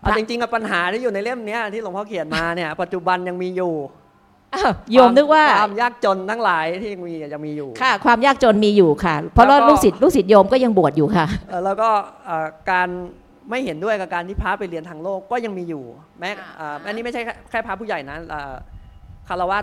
[0.00, 3.74] เอาจริงๆกับปัญหาที่อยู่ในเล่มนี้ที่หลวงพ่อเขียนมาเนี่ยปัจจุบันยังมีอยู่
[4.92, 11.26] โยมนึกว่าความยากจนทั้งหลายที่ยังมียังมีอยู่ค่ะ ความยากจนมีอยู่ค่ะ เพราะว่าลูกศิษย์ลูกศิษย์โยมก็ยังบวชอยู่ค่ะ
[11.64, 11.88] แล้วก็
[12.70, 12.88] การ
[13.50, 15.84] ไม่เห็นด้วยกับการที่พระไปเรียนทางโลกก็ยังมีอยู่
[16.18, 16.30] แม้
[16.86, 18.16] อันนี้ไม่ใช่แค่พระผู้ใหญ่นะ
[19.28, 19.58] คารวะ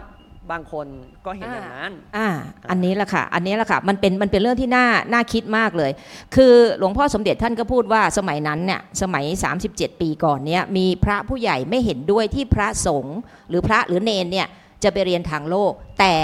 [0.51, 0.87] บางคน
[1.25, 2.27] ก็เห็นอย่างนั้นอ่า
[2.69, 5.91] อันนี้แหละค่ะ อันนี้แหละค่ะ มันเป็น มันเป็นเรื่องที่น่า น่าคิดมากเลย
[6.35, 9.25] คือหลวงพ่อสมเด็จท่านก็พูดว่าสมัยนั้นเนี่ย สมัย
[9.63, 13.17] 37 ปีก่อนเนี่ย มีพระผู้ใหญ่ไม่เห็นด้วยที่พระสงฆ์
[13.49, 14.47] หรือพระหรือเนนเนี่ย
[14.83, 16.15] จะไปเรียนทางโลก แต่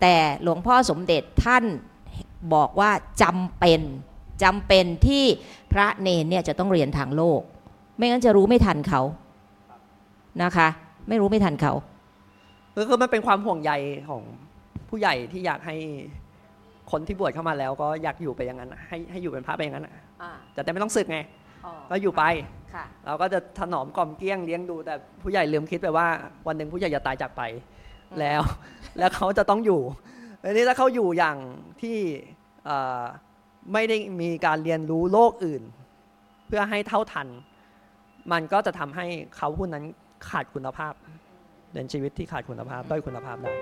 [0.00, 1.64] แต่หลวงพ่อสมเด็จท่าน
[2.54, 2.90] บอกว่า
[3.22, 3.80] จำเป็น
[4.42, 5.24] จำเป็นที่
[5.72, 7.40] พระเนนเนี่ยจะต้องเรียนทางโลก
[7.96, 9.02] ไม่งั้นจะรู้ไม่ทันเขา
[10.42, 10.68] นะคะ
[11.08, 11.72] ไม่รู้ไม่ทันเขา
[12.76, 13.72] ก็คือมันเป็นความห่วงใย
[14.08, 14.22] ของ
[14.88, 15.76] ผู้ใหญ่ที่อยากให้
[16.90, 19.94] คนที่บวชเข้ามาแล้ว ก็อยากอยู่ไปอย่างนั้นน่ะให้ให้อยู่เป็นพระไปอย่างนั้นน่ะ
[20.56, 21.18] จะได้ไม่ต้องศึกไง
[21.90, 22.24] ก็อยู่ไป
[22.74, 26.06] ค่ะเราก็จะถนอมกล่อมเกลี้ยงเลี้ยงดู แต่ผู้ใหญ่ลืมคิดไปว่า
[26.46, 27.42] วันหนึ่งผู้ใหญ่จะตายจากไป
[28.10, 28.42] อืมแล้ว
[28.98, 29.80] แล้วเขาจะต้องอยู่
[30.42, 31.36] อันนี้ถ้าเขาอยู่อย่าง
[31.80, 31.96] ที่
[32.64, 33.02] เอ่อ
[33.72, 35.62] ไม่ได้มีการเรียนรู้โลกอื่น
[36.46, 37.28] เพื่อให้เท่าทัน
[38.32, 39.06] มันก็จะทำให้
[39.36, 39.84] เขาผู้นั้น
[40.28, 40.92] ขาดคุณภาพ
[41.72, 43.52] เป็นชีวิตที่ขาดคุณภาพด้อยคุณภาพได้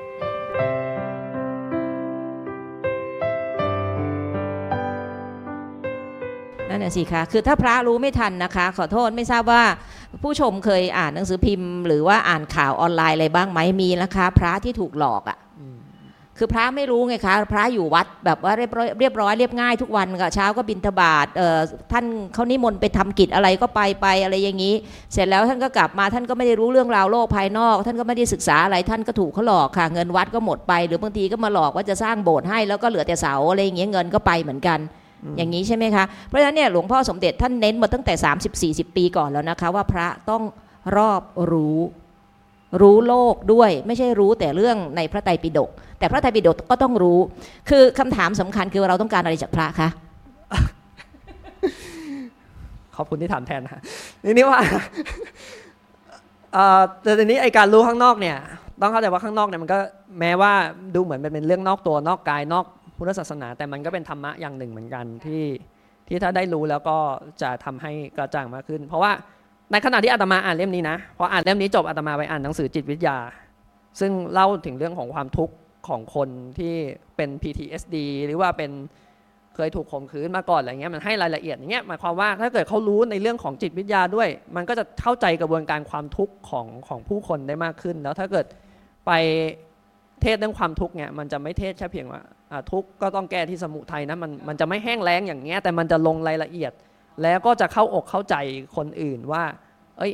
[6.69, 9.63] นั่นน่ะสิคะคือถ้าพระรู้ไม่ทันนะคะ ขอโทษไม่ทราบว่า
[10.23, 15.77] ผู้ชมเคยอ่านหนังสือพิมพ์ หรือว่าอ่านข่าวออนไลน์อะไรบ้างไหมมีนะคะ พระที่ถูกหลอกอะ่ะอืม
[16.43, 21.59] คือพระไม่รู้ไงคะพระอยู่วัดแบบว่าเรียบร้อยเรียบร้อยเรียบง่ายทุกวันก็เช้าก็บิณฑบาตเอ่อ
[21.93, 24.75] ท่านเขานิมนต์ไปทำกิจอะไรก็ไปไปอะไรอย่างนี้
[25.13, 34.79] เสร็จแล้วท่านก็กลับมาท่านก็ไม่ได้รู้เรื่องราวโลกภายนอก ท่านก็ไม่ได้ศึกษาอะไรท่านก็ถูกเขาหลอกค่ะ เงินวัดก็หมดไป หรือบางทีก็มาหลอกว่าจะสร้างโบสถ์ให้แล้วก็เหลือแต่เสาอะไรอย่างเงี้ยเงินก็ไปเหมือนกัน
[35.37, 38.15] อย่างนี้ใช่ไหมคะเพราะฉะนั้นเนี่ยหลวงพ่อสมเด็จท่านเน้นมาตั้งแต่
[38.87, 40.43] 30-40 ปีก่อนแล้วนะคะ ว่าพระต้อง
[40.97, 41.23] รอบ
[41.53, 41.79] รู้
[42.83, 47.19] รู้โลกด้วย ไม่ใช่รู้แต่เรื่องในพระไตรปิฎกแต่พระไตรปิฎกก็ต้องรู้
[47.69, 49.89] คือคำถามสำคัญคือเราต้องการอะไรจากพระคะ
[52.97, 53.81] ขอบคุณที่ถามแทนนะ
[54.25, 54.61] นี่นี่ว่า
[57.03, 58.37] แต่ทีนี้ไอการรู้ข้างนอกเนี่ย
[58.81, 59.79] ต้องเข้าใจว่าข้างนอกเนี่ยมันก็
[60.21, 60.53] แม้ว่า
[60.95, 62.65] ดูเหมือนเป็นเรื่องนอกตัวนอกกายนอก
[62.97, 65.45] พุทธศาสนา แต่มันก็เป็นธรรมะอย่างหนึ่งเหมือนกันที่
[66.09, 66.97] ที่ถ้าได้รู้แล้วก็
[67.43, 69.13] จะทำให้กระจ่างมากขึ้น เพราะว่า
[69.73, 73.19] ในขณะที่อาตมาอ่านเล่มนี้นะพออ่านเล่มนี้จบอาตมาไปอ่านหนังสือจิตวิทยา
[74.01, 75.55] ซึ่งเล่าถึงเรื่องของความทุกข์
[75.89, 76.29] ของคน
[76.59, 76.75] ที่
[77.17, 78.71] เป็น PTSD หรือว่าเป็น
[79.55, 88.47] เคยถูกข่มขืนมาก่อนอะไรเงี้ยมันให้รายละเอียดอย่างเงี้ยหมายความว่าถ้าเกิดเขารู้ในเรื่องของจิตวิทยาด้วย มันก็จะเข้าใจกระบวนการความทุกข์ของของผู้คนได้มากขึ้น แล้วถ้าเกิด
[89.07, 89.13] ไป
[90.23, 92.23] เทศเรื่องความทุกข์เนี่ยมันจะไม่เทศแค่เพียงว่า
[92.73, 96.73] ทุกข์ก็ต้องแก้ที่สมุทัยนะมันมันจะไม่แห้งแล้งอย่างเงี้ยแต่มันจะลงรายละเอียด
[97.23, 98.35] แล้วก็จะเข้าอกเข้าใจ
[98.77, 99.45] คนอื่นว่า
[99.99, 100.13] เอ้ย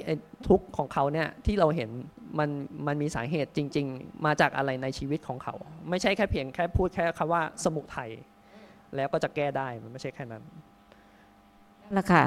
[0.48, 1.90] ทุกข์ของเขาเนี่ยที่เราเห็น
[2.38, 2.50] มัน
[2.86, 5.54] มันมีสาเหตุจริง ๆ มาจากอะไรในชีวิตของเขา
[5.90, 8.10] ไม่ใช่แค่เพียงแค่พูดแค่คำว่าสมุทัย
[8.96, 10.42] แล้วก็จะแก้ได้มันไม่ใช่แค่นั้น
[11.82, 12.24] นั่นแหละค่ะ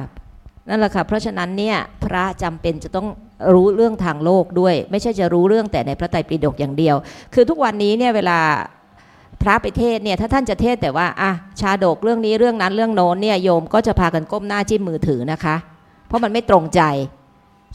[0.69, 3.07] นั่นแหละค่ะเพราะฉะนั้นเนี่ยพระจำเป็นจะต้อง
[3.53, 6.95] รู้เรื่องทางโลกด้วย ไม่ใช่จะรู้เรื่องแต่ในพระไตรปิฎกอย่างเดียว
[7.33, 8.39] คือทุกวันนี้เนี่ยเวลา
[9.41, 15.55] พระไปเทศเนี่ยถ้าท่านจะเทศแต่ว่าอะชาดกเรื่องนี้เรื่องนั้นเรื่องโน้นเนี่ยโยมก็จะพากันก้มหน้าจิ้มมือถือนะคะ
[16.07, 16.81] เพราะมันไม่ตรงใจ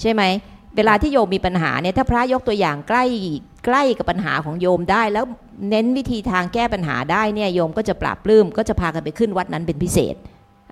[0.01, 0.23] ใช่ไหม
[0.77, 3.05] เวลาที่โยมมีปัญหาเนี่ยถ้าพระยกตัวอย่างใกล้
[3.67, 5.25] ใกล้กับปัญหาของโยมได้ แล้ว
[5.71, 10.15] เน้นวิธีทางแก้ปัญหาได้เนี่ยโยมก็จะปราบปลื้มก็จะพากันไปขึ้นวัดนั้นเป็นพิเศษ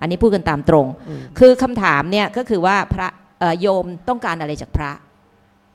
[0.01, 0.85] อันนี้พูดกันตามตรง
[1.39, 3.07] คือคำถามเนี่ยก็คือว่าพระ
[3.61, 4.91] โยมต้องการอะไรจากพระ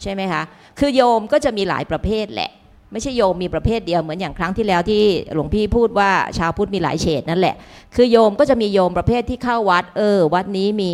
[0.03, 0.43] ใช่ไหมคะ
[0.79, 2.51] คือโยมก็จะมีหลายประเภทแหละ
[2.93, 5.03] ไม่ใช่โยมมีประเภทเดียวเหมือนอย่างครั้งที่แล้วที่
[5.35, 7.55] หลวงพี่พูดว่าชาวพุทธมีหลายเฉดนั่นแหละ
[7.95, 10.93] คือโยมก็จะมีโยมประเภทที่เข้าวัด เออ วัดนี้มี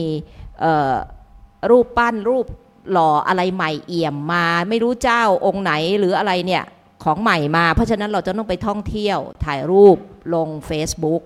[1.71, 2.47] รูปปั้นรูป
[2.93, 6.65] หล่ออะไรใหม่เอี่ยมมา ไม่รู้เจ้าองค์ไหนหรืออะไรเนี่ย
[7.05, 9.97] ของใหม่มา เพราะฉะนั้นเราจะต้องไปท่องเที่ยวถ่ายรูป
[10.35, 11.23] ลง Facebook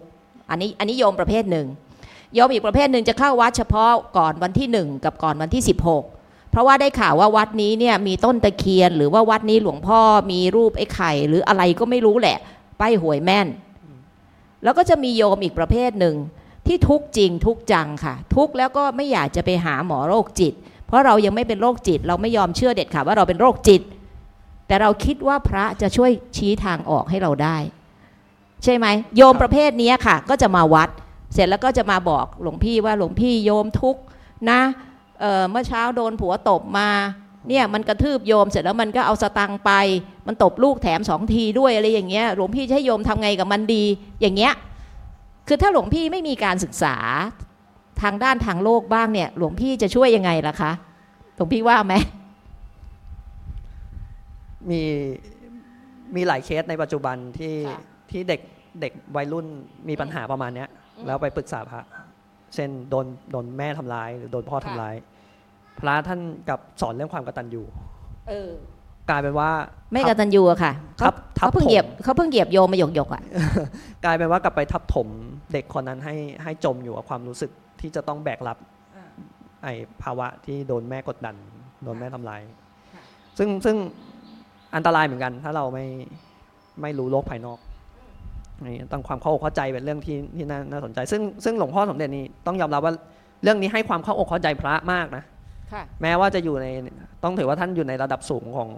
[0.51, 1.67] อันนี้อันนี้โยมประเภทหนึ่ง
[2.35, 6.18] โยมอีกประเภทหนึ่งจะเข้าวัดเฉพาะก่อนวันที่ 1 กับก่อนวันที่ 16
[6.51, 10.01] เพราะว่าได้ข่าวว่าวัดนี้เนี่ยมีต้นตะเคียน หรือว่าวัดนี้หลวงพ่อ
[10.33, 12.39] มีรูปไอ้ไข่ หรืออะไรก็ไม่รู้แหละ
[12.79, 13.49] ไปหวยแม่น
[14.63, 16.17] แล้วก็จะมีโยมอีกประเภทหนึ่ง
[16.67, 20.55] ที่ทุกจริงทุกจังค่ะ ทุกแล้วก็ไม่อยากจะไปหาหมอโรคจิต
[20.87, 23.83] เพราะเรายังไม่เป็นโรคจิต เราไม่ยอมเชื่อเด็ดขาดว่าเราเป็นโรคจิต
[24.67, 27.57] แต่เราคิดว่าพระจะช่วยชี้ทางออกให้เราได้
[28.65, 30.89] ใช่ไหมโยมประเภทนี้ค่ะ ก็จะมาวัด
[31.35, 33.97] เสร็จแล้วก็จะมาบอกหลวงพี่ว่าหลวงพี่โยมทุก
[34.51, 34.61] นะ
[35.21, 36.89] เอ่อเมื่อเช้าโดนผัวตบมา
[37.49, 39.73] เนี่ยมันกระทืบโยมเสร็จแล้วมันก็เอาสตังค์ไป
[40.27, 43.85] มันตบลูกแถมสองทีด้วยอะไรอย่างเงี้ยหลวงพี่จะให้โยมทำไงกับมันดี
[44.21, 44.53] อย่างเงี้ย
[45.49, 46.97] คือถ้าหลวงพี่ไม่มีการศึกษา
[48.03, 50.73] ทางด้านทางโลกบ้างเนี่ย หลวงพี่จะช่วยยังไงล่ะคะ
[51.37, 51.95] หลวงพี่ว่าไหม
[54.71, 54.83] มี
[56.15, 58.41] มีหลายเคสในปัจจุบันที่ค่ะที่เด็ก
[58.81, 59.47] เด็กวัยรุ่น
[59.89, 61.83] มีปัญหาประมาณเนี้ยอืมแล้วไปปรึกษาพระ
[62.55, 64.95] เช่นโดนโดนแม่ทำร้าย หรือโดนพ่อทำค่ะร้าย
[65.79, 67.63] พระท่านกับสอนเรื่องความกตัญญู
[68.29, 68.51] เออ
[69.11, 69.51] กลายเป็นว่า
[69.93, 73.23] ไม่กตัญญูอะค่ะทัเขาบทับเขาเพิ่งถมเหยียบเขาเพิ่งเหยียบโยมมาหยกหยกๆอะ
[74.05, 75.09] กลายเป็นว่ากลับไปทับถม
[75.53, 78.59] เด็กคนนั้นให้ให้จมอยู่กับความรู้สึกที่จะต้องแบกรับ
[79.65, 81.37] ไอ้ภาวะที่โดนแม่กดดัน
[81.85, 82.41] โดนแม่ทำร้าย
[82.95, 83.03] ค่ะ
[83.39, 83.77] ซึ่งซึ่ง
[84.75, 85.87] อันตรายเหมือนกัน ถ้าเราไม่
[86.83, 87.68] ไม่รู้โลกภายนอกนี่
[88.93, 92.95] ต้องความเข้าอกเข้าใจเป็นเรื่องที่ที่น่าน่าสนใจ ซึ่งซึ่งหลวงพ่อสมเด็จนี่ต้องยอมรับว่า
[93.43, 95.25] เรื่องนี้ให้ความเข้าอกเข้าใจพระมากนะ
[95.73, 96.67] ค่ะแม้ว่าจะอยู่ใน
[97.25, 98.71] ต้องถือว่าท่านอยู่ในระดับสูงของ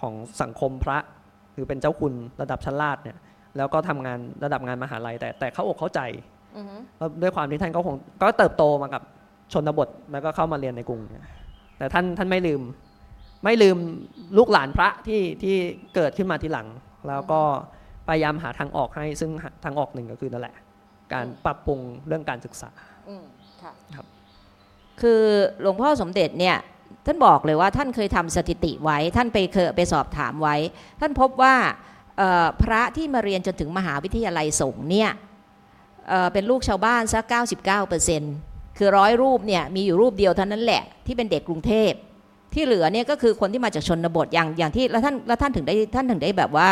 [0.00, 0.98] ของสังคมพระ
[1.54, 3.16] คือเป็นเจ้าคุณระดับชั้นลาดเนี่ย
[3.56, 6.00] แล้วก็ทำงานระดับงานมหาลัยแต่แต่เข้าอกเข้าใจ
[6.56, 9.02] อือฮึแล้วด้วยความที่ท่านก็คงก็เติบโตมากับ
[9.52, 11.24] ชนบทแล้วก็เข้ามาเรียนในกรุงเนี่ย
[11.78, 12.62] แต่ท่านท่านไม่ลืม
[13.44, 13.76] ไม่ลืม
[14.38, 15.56] ลูกหลานพระที่ที่
[15.94, 16.66] เกิดขึ้นมาทีหลัง
[17.08, 17.40] แล้วก็
[18.08, 19.30] พยายามหาทางออกให้ซึ่ง
[19.64, 20.54] ทางออกหนึ่งก็คือนั่นแหละ
[21.12, 22.70] การปรับปรุงเรื่องการศึกษา
[23.08, 23.24] อืม
[23.62, 24.06] ค่ะครับ
[25.00, 25.22] คือ
[25.60, 26.56] หลวงพ่อสมเด็จเนี่ย
[27.06, 30.56] ท่านบอกเลยว่าท่านเคยทำสถิติไว้ ท่านไปเคยไปสอบถามไว้
[31.00, 31.54] ท่านพบว่า
[32.18, 35.10] เอ่อพระที่มาเรียนจนถึงมหาวิทยาลัยสงฆ์เนี่ย
[36.08, 37.24] เอ่อเป็นลูกชาวบ้านสัก
[38.00, 41.92] 99%คือร้อยรูปเนี่ยมีอยู่รูปเดียวเท่านั้นแหละที่เป็นเด็กกรุงเทพ
[42.54, 46.70] ที่เหลือเนี่ยก็คือคนที่มาจากชนบทอย่างอย่างที่แล้วท่านแล้วท่านถึงได้ท่านถึงได้แบบว่า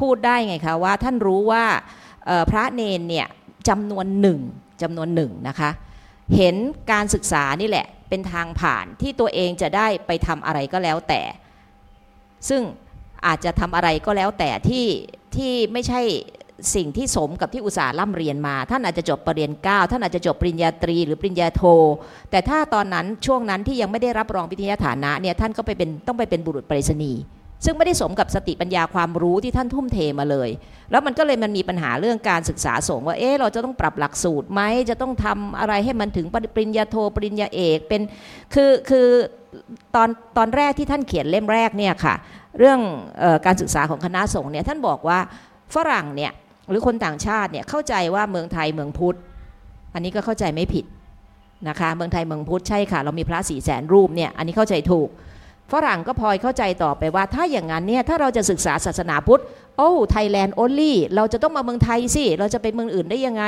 [0.00, 1.64] พูดได้ไงคะว่าท่านรู้ว่า
[2.50, 3.26] พระเนนเนี่ย
[3.68, 4.40] จำนวนหนึ่ง
[4.82, 5.70] จำนวนหนึ่งนะคะ
[6.36, 6.56] เห็น
[6.92, 11.22] การศึกษานี่แหละเป็นทางผ่านที่ตัวเองจะได้ไปทำอะไรก็แล้วแต่
[12.48, 12.62] ซึ่ง
[13.26, 14.86] อาจจะทำอะไรก็แล้วแต่ที่
[15.36, 16.00] ที่ไม่ใช่
[16.74, 21.62] สิ่งที่สมกับที่อุตสาห์ร่ำเรียนมา ท่านอาจจะจบปรริญญาเก้าท่านอาจจะจบปริญญาตรีหรือปริญญาโท
[22.30, 27.20] แต่ถ้าตอนนั้นช่วงนั้นที่ยังไม่ได้รับรองวิทยาฐานะเนี่ยท่านก็ไปเป็นต้องไปเป็นบุรุษไปรษณีย์
[27.64, 30.50] ซึ่งไม่ได้สมกับสติปัญญาความรู้ที่ท่านทุ่มเทมาเลย
[30.90, 38.00] แล้วมันก็เลยมันมีปัญหาเรื่องการศึกษาสงฆ์ว่า เอ๊ะเราจะต้องปรับหลักสูตรไหม จะต้องทำอะไรให้มันถึงปริญญาโทปริญญาเอกเป็น
[38.54, 39.06] คือคือ
[39.94, 42.14] ตอนตอนแรกที่ท่านเขียนเล่มแรกเนี่ยค่ะ
[42.58, 42.80] เรื่อง
[43.22, 45.18] ออการศึกษาของคณะสงฆ์เนี่ยท่านบอกว่า
[45.74, 46.32] ฝรั่งเนี่ย
[46.70, 49.16] หรือคนต่างชาติเนี่ยเข้าใจว่าเมืองไทยเมืองพุทธ
[49.94, 50.84] อันนี้ก็เข้าใจไม่ผิด
[51.68, 55.08] นะคะ เมืองไทยเมืองพุทธใช่ค่ะ เรามีพระสี่แสนรูปเนี่ยอันนี้เข้าใจถูก
[55.72, 59.42] ฝรั่งก็พลอยเข้าใจต่อไปว่า ถ้าอย่างนั้นเนี่ยถ้าเราจะศึกษาศาสนาพุทธ
[59.76, 63.44] โอ้ไทยแลนด์โอลี่เราจะต้องมาเมืองไทยสิ เราจะไปเมืองอื่นได้ยังไง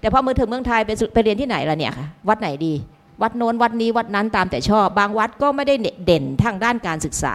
[0.00, 2.74] แต่พอมาถึงเมืองไทยไปไปเรียนที่ไหนล่ะเนี่ยคะวัดไหนดี
[3.22, 5.74] วัดโน้นวัดนี้วัดนั้นตามแต่ชอบ บางวัดก็ไม่ได้
[6.04, 7.34] เด่นทางด้านการศึกษา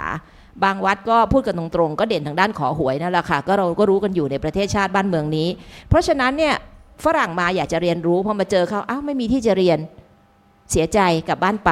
[0.64, 5.48] บางวัดก็พูดกันตรงๆก็เด่นทางด้านขอหวยนั่นแหละค่ะก็เราก็รู้กันอยู่ในประเทศชาติบ้านเมืองนี้
[5.90, 6.56] เพราะฉะนั้นเนี่ย
[7.06, 9.80] ฝรั่งมาอยากจะเรียนรู้พอมาเจอเขาอ้าวไม่มีที่จะเรียน
[10.72, 11.72] เสียใจกลับบ้านไป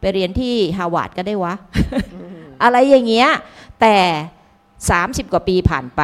[0.00, 1.54] ไปเรียนที่ฮาวาดก็ได้วะ
[2.62, 3.28] อะไรอย่างเงี้ย
[3.80, 3.96] แต่
[4.66, 6.02] 30 กว่าปีผ่านไป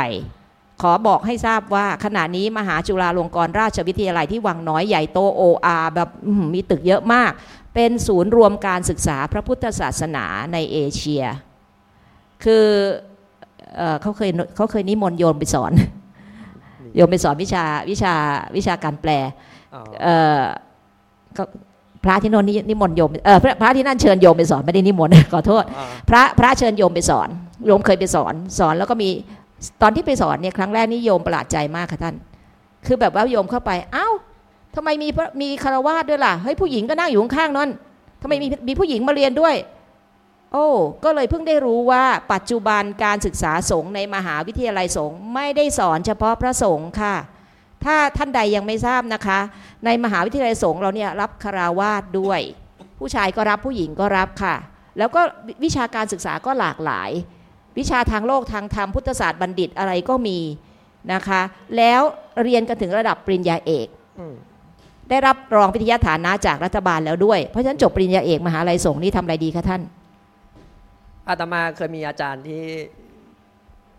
[0.82, 7.32] ขอบอกให้ทราบว่าขณะนี้มหาจุฬาลงกรณราชวิทยาลัยที่วังน้อยใหญ่โตโออาแบบอื้อหือมีตึกเยอะมาก
[7.74, 11.24] เป็นศูนย์รวมการศึกษาพระพุทธศาสนาในเอเชีย
[12.44, 12.66] คือ
[13.76, 15.72] เอ่อเขาเคยเขาเคยนิมนต์โยมไปสอน
[16.96, 18.14] โยมไปสอนวิชาวิชา
[18.56, 19.10] วิชาการแปล
[19.74, 20.42] อ๋อเอ่อ
[21.36, 21.42] ก็
[22.04, 27.28] พระที่โนนนินิมนต์โยมเออพระพระที่นั่นเชิญโยมไปสอนไม่ได้นิมนต์ขอโทษอ่าพระพระเชิญโยมไปสอน
[27.66, 29.08] โยมเคยไปสอนสอนแล้วก็มี
[29.82, 32.14] ตอนที่ไปสอนเนี่ยครั้งแรกนี่โยมประหลาดใจมากค่ะท่าน
[32.86, 34.08] คือแบบว่าโยมเข้าไปเอ้า
[34.74, 37.70] ทำไมมีพระมีคารวาสด้วยล่ะเฮ้ยผู้หญิงก็นั่งอยู่ข้างๆนั่น
[38.22, 39.54] ทำไมมีมีผู้หญิงมาเรียนด้วย
[40.52, 40.68] โอ้
[41.04, 47.14] ก็เลยเพิ่งได้รู้ว่าปัจจุบันการศึกษาสงฆ์ในมหาวิทยาลัยสงฆ์ไม่ได้สอนเฉพาะพระสงฆ์ค่ะ
[47.84, 49.38] ถ้าท่านใดยังไม่ทราบนะคะ
[49.84, 52.40] ในมหาวิทยาลัยสงฆ์เราเนี่ยรับคาราวาสด้วย
[52.98, 54.54] ผู้ชายก็รับผู้หญิงก็รับค่ะ
[54.98, 57.10] แล้วก็วิวิชาการศึกษาก็หลากหลาย
[57.78, 60.38] วิชาทางโลกทางธรรมพุทธศาสตร์บัณฑิตอะไรก็มี
[61.12, 61.40] นะคะ
[61.76, 62.00] แล้ว
[62.42, 63.86] เรียนกันถึงระดับปริญญาเอก
[64.18, 64.34] อืม
[65.10, 69.82] ได้รับรองวิทยาฐานะจากรัฐบาลแล้วด้วย เพราะฉะนั้นจบปริญญาเอกมหาลัยสงฆ์นี่ทำอะไรดีคะท่าน
[71.28, 72.64] อาตมาเคยมีอาจารย์ที่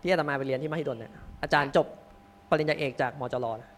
[0.02, 1.86] ที่อาตมาไปเรียนที่มหิดลเนี่ยอาจารย์จบ
[2.50, 3.70] ปริญญาเอกจากมจรนะ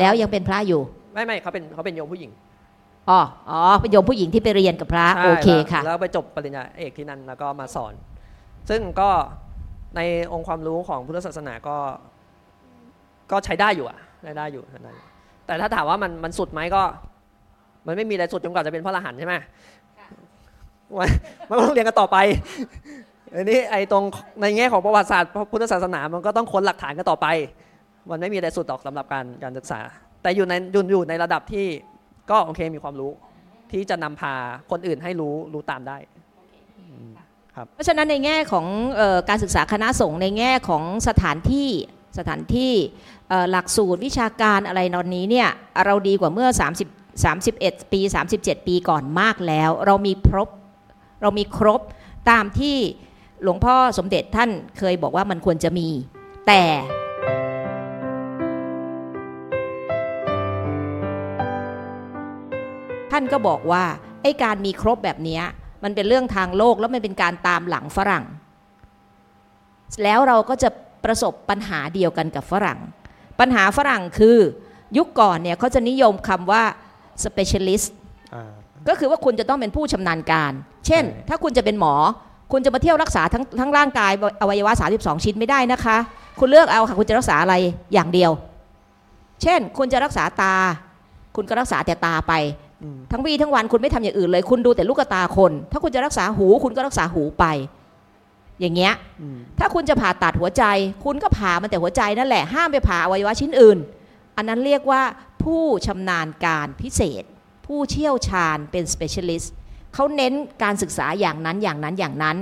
[0.00, 0.80] แล้วยังเป็นพระอยู่
[1.14, 2.30] ไม่ไม่เขาเป็นเขาเป็นโยมผู้หญิง
[3.10, 7.92] อ๋ออ๋อเป็นโยมผู้หญิงที่ไปเรียนกับพระใช่โอเคแล้วค่ะ แล้วไปจบปริญญาเอกที่นั่นแล้วก็มาสอน
[8.68, 9.10] ซึ่งก็
[9.96, 10.00] ใน
[10.32, 11.76] องค์ความรู้ของพุทธศาสนาก็
[13.30, 15.04] ก็ใช้ได้อยู่อะใช้ได้อยู่ใช้ได้อยู่
[15.46, 16.82] แต่ถ้าถามว่ามันมันสุดไหมก็
[17.86, 19.34] มันไม่มีอะไรสุดจนกว่าจะเป็นพระอรหันต์ใช่ไหม
[20.98, 21.08] มัน
[21.48, 22.16] มันก็ต้องเรียนกันต่อไป
[23.34, 24.04] อันนี้ไอ้ตรง
[24.40, 27.26] ในแง่ของประวัติศาสตร์พุทธศาสนามันก็ต้องค้นหลักฐานกันต่อไป
[28.10, 29.80] มันไม่มีอะไรสุดหรอกสำหรับการการศึกษา
[30.22, 31.66] แต่อยู่ในอยู่อยู่ในระดับที่
[32.30, 33.12] ก็โอเคมีความรู้
[33.72, 34.34] ที่จะนำพา
[34.70, 35.98] คนอื่นให้รู้รู้ตามได้
[37.74, 38.66] เพราะฉะนั้นในแง่ของ
[38.96, 41.68] เออการศึกษาคณะสงฆ์ในแง่ของสถานที่
[42.18, 42.72] สถานที่
[43.28, 45.48] เอ่อหลักสูตรวิชาการอะไรตอนนี้เนี่ย
[45.84, 48.00] เราดีกว่าเมื่อ 30 31 ปี
[48.34, 50.48] 37 ปีก่อนมากแล้ว เรามีครบ
[51.22, 51.80] เรามีครบ
[52.30, 52.76] ตามที่
[53.42, 55.88] หลวงพ่อสมเด็จท่านเคยบอกว่ามันควรจะมี
[56.46, 63.84] แต่านก็บอกว่า
[64.22, 65.42] ไอ้การมีครบแบบเนี้ย
[65.84, 68.24] มันเป็นเรื่องทางโลกแล้วมันเป็นการตามหลังฝรั่ง
[70.04, 70.68] แล้วเราก็จะ
[71.04, 72.78] ประสบปัญหาเดียวกันกับฝรั่ง
[73.40, 74.36] ปัญหาฝรั่งคือ
[74.96, 76.62] ยุคก่อนเนี่ยเขาจะนิยมคำว่า
[77.24, 77.88] specialist
[78.34, 78.52] อ่า
[78.88, 80.52] ก็คือว่าคุณจะต้องเป็นผู้ชำนาญการ
[80.86, 81.94] เช่นใช่ถ้าคุณจะเป็นหมอ
[82.52, 85.96] คุณจะมาเที่ยวรักษาทั้งทั้งร่างกายอวัยวะ 32 ชิ้นไม่ได้นะคะ
[86.40, 87.54] คุณเลือกเอาค่ะ คุณจะรักษาอะไร
[87.92, 88.30] อย่างเดียว
[89.42, 90.54] เช่น คุณจะรักษาตา
[91.36, 92.67] คุณก็รักษาแต่ตาไปอืม
[93.10, 97.44] ทั้งวีทั้งวันคุณไม่ทำอย่างอื่นเลย คุณดูแต่ลูกตาคน ถ้าคุณจะรักษาหู คุณก็รักษาหูไป
[98.60, 100.64] อย่างเงี้ยอืมถ้าคุณจะผ่าตัดหัวใจ
[101.04, 103.78] คุณก็ผ่ามันแต่หัวใจนั่นแหละห้ามไปผ่าอวัยวะชิ้นอื่น
[104.36, 105.02] อันนั้นเรียกว่า
[105.42, 107.24] ผู้ชำนาญการพิเศษ
[107.66, 109.48] ผู้เชี่ยวชาญเป็น specialist
[109.94, 112.36] เขาเน้นการศึกษาอย่างนั้นอย่างนั้นอย่างนั้น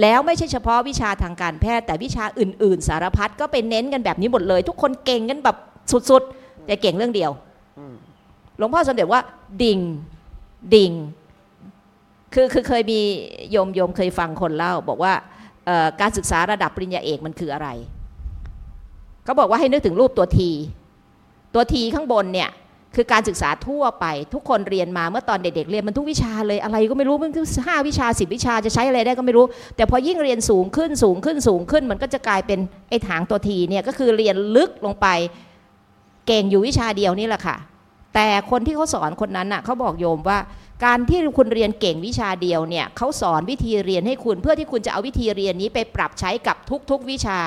[0.00, 5.56] แล้วไม่ใช่เฉพาะวิชาทางการแพทย์ แต่วิชาอื่น ๆ สารพัดก็ไปเน้นกันแบบนี้หมดเลย ทุกคนเก่งกันแบบ
[6.10, 7.49] สุดๆ แต่เก่งเรื่องเดียวอืม
[8.60, 9.20] หลวงพ่อสมเด็จว่า
[9.62, 9.80] ดิ่ง
[10.74, 10.92] ดิ่ง
[12.34, 13.00] คือคือเคยมี
[13.50, 15.12] โยมโยมเคยฟังคนเล่า บอกว่า
[16.00, 17.68] การศึกษาระดับปริญญาเอกมันคืออะไร
[19.24, 20.50] เขาบอกว่าให้นึกถึงรูปตัวที
[21.54, 22.50] ตัวทีข้างบนเนี่ย
[22.94, 29.44] คือการศึกษาทั่วไป ทุกคนเรียนมาเมื่อตอนเด็กๆเรียนมันทุกวิชาเลยอะไรก็ไม่รู้มันคือห้าวิชาสิบวิชาจะใช้อะไรได้ก็ไม่รู้
[29.76, 35.06] แต่พอยิ่งเรียนสูงขึ้นสูงขึ้นสูงขึ้น มันก็จะกลายเป็นไอ้ถางตัวทีเนี่ยก็คือเรียนลึกลงไป
[36.26, 37.56] เก่งอยู่วิชาเดียวนี่แหละค่ะ
[38.14, 40.38] แต่คนที่เขาสอนคนนั้นน่ะเขาบอกโยมว่า
[40.84, 46.56] การที่คุณเรียนเก่งวิชาเดียวเนี่ยเขาสอนวิธีเรียนให้คุณเพื่อที่คุณจะเอาวิธีเรียนนี้ไปปรับใช้กับ
[46.90, 47.40] ทุกๆวิชา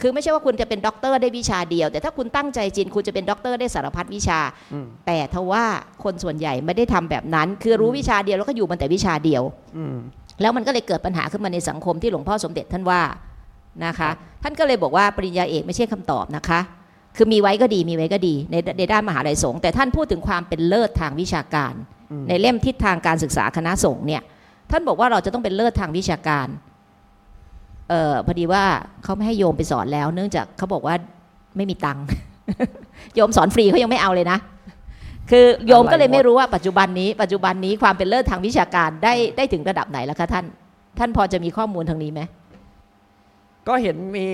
[0.00, 4.40] คือไม่ใช่ว่าคุณจะเป็นด็อกเตอร์ได้วิชาเดียว แต่ถ้าคุณตั้งใจจริงคุณจะเป็นด็อกเตอร์ได้สารพัดวิชา
[5.06, 5.64] แต่ทว่า
[6.04, 9.42] คนส่วนใหญ่ไม่ได้ทำแบบนั้น คือรู้วิชาเดียวแล้วก็อยู่มันแต่วิชาเดียว
[9.76, 9.78] อ
[10.40, 13.00] แล้วมันก็เลยเกิดปัญหาขึ้นมาในสังคมที่หลวงพ่อสมเด็จท่านว่า
[13.84, 14.10] นะคะ
[14.42, 16.60] ท่านก็เลยบอกว่าปริญญาเอกไม่ใช่คำตอบนะคะ
[17.16, 21.72] คือมีไว้ก็ดีมีไว้ก็ดีในในด้านมหาลัยสงฆ์แต่ท่านพูดถึงความเป็นเลิศทางวิชาการ
[22.10, 24.22] อืมในเล่มทิศทางการศึกษาคณะสงฆ์เนี่ย
[24.70, 26.46] ท่านบอกว่าเราจะต้องเป็นเลิศทางวิชาการ
[27.88, 28.64] เออพอดีว่า
[29.02, 30.94] เขาไม่ให้โยมไปสอนแล้ว เนื่องจากเขาบอกว่า
[31.56, 32.04] ไม่มีตังค์
[33.14, 34.38] โยมสอนฟรีเขายังไม่เอาเลยนะ
[35.30, 40.44] คือโยมก็เลยไม่รู้ว่าปัจจุบันนี้ ปัจจุบันนี้ความเป็นเลิศทางวิชาการได้ได้ถึงระดับไหนแล้วคะท่าน
[40.98, 42.20] ท่านพอจะมีข้อมูลทางนี้ไหม
[43.68, 44.26] ก็เห็นมี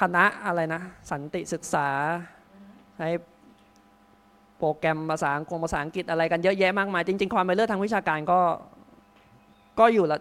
[0.00, 1.88] คณะอะไรนะ สันติศึกษา
[2.96, 3.08] ใช้
[4.58, 8.40] โปรแกรมภาษาอังกฤษภาษาอังกฤษอะไรกันเยอะแยะมากมาย จริง ๆ ความเป็นเลิศทางวิชาการก็
[9.78, 10.18] ก็อยู่ละ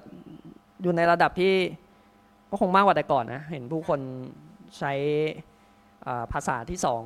[0.83, 1.53] อยู่ในระดับที่
[2.49, 3.99] ก็คงมากกว่าแต่ก่อนนะ เห็นผู้คน
[4.77, 4.93] ใช้
[6.07, 7.03] อ่าภาษาที่สอง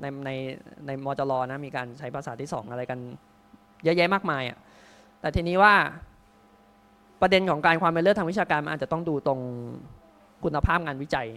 [0.00, 0.30] ในใน
[0.86, 2.98] ในมจรนะมีการใช้ภาษาที่สองอะไรกัน
[3.84, 4.58] เยอะแยะมากมายอะ
[5.20, 5.74] แต่ทีนี้ว่า
[7.20, 9.40] ประเด็นของการความเป็นเลิศทางวิชาการมันอาจจะต้องดูตรง
[10.44, 11.28] คุณภาพงานวิจัย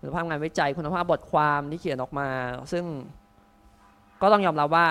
[0.00, 2.28] คุณภาพงานวิจัยคุณภาพบทความที่เขียนออกมา
[2.72, 2.84] ซึ่ง
[4.22, 4.86] ก็ต้องยอมรับว่า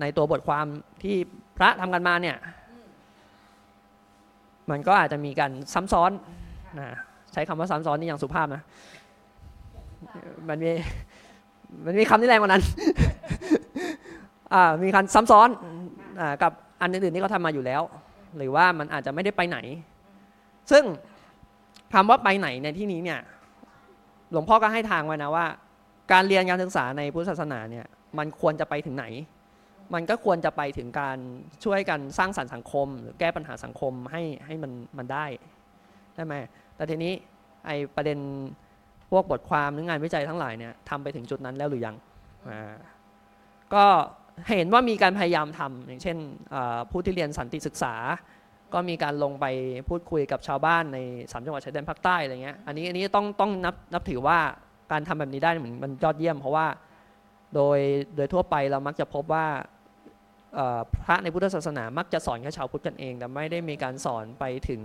[0.00, 0.66] ในตัวบทความ
[1.02, 1.16] ที่
[1.56, 2.36] พระทำกันมาเนี่ย
[4.70, 6.10] มันก็อาจจะมีการซ้ำซ้อน
[6.78, 6.88] นะ
[7.32, 8.62] ใช้คำว่าซ้ำซ้อนนี่อย่างสุภาพนะ
[10.48, 10.70] มันมี
[11.84, 12.62] มันมีคำที่แรงกว่านั้น
[14.54, 15.48] อ่ามีการซ้ำซ้อน
[16.20, 17.82] อกับอันอื่นๆที่เขาทำมาอยู่แล้ว
[18.36, 19.58] หรือว่ามันอาจจะไม่ได้ไปไหน
[20.70, 20.84] ซึ่ง
[21.94, 23.20] คำว่าไปไหนในที่นี้เนี่ย
[24.32, 25.46] หลวงพ่อก็ให้ทางไว้นะว่า
[26.12, 27.86] การเรียนการศึกษาในพุทธศาสนาเนี่ย
[28.18, 29.06] มันควรจะไปถึงไหน
[29.94, 31.18] มันก็ควรจะไปถึงการ
[31.64, 35.26] ช่วยกันสร้างสรรค์สังคม หรือแก้ปัญหาสังคมให้ให้มันมันได้
[36.14, 36.34] ใช่ไหม
[36.76, 37.12] แต่ทีนี้
[37.66, 38.18] ไอประเด็น
[39.10, 41.96] พวกบทความหรืองานวิจัยทั้งหลายเนี่ยทำไปถึงจุดนั้นแล้วหรือยัง
[43.74, 43.84] ก็
[44.56, 46.16] เห็นว่ามีการพยายามทำอย่างเช่น
[46.90, 47.94] ผู้ที่เรียนสันติศึกษา
[48.74, 49.46] ก็มีการลงไป
[49.88, 50.98] พูดคุยกับชาวบ้านใน
[51.32, 54.38] สามจังหวัดชายแดนภาคใต้อะไรเงี้ยอันนี้อันนี้ต้องต้องนับนับถือว่า
[54.92, 56.66] การทำแบบนี้ได้เหมือนมันยอดเยี่ยม เพราะว่า
[57.54, 57.78] โดย
[58.16, 59.46] โดยทั่วไปเรามักจะพบว่า
[61.04, 64.82] พระในพุทธศาสนามักจะสอนแค่ชาวพุทธกันเอง แต่ไม่ได้มีการสอนไปถึง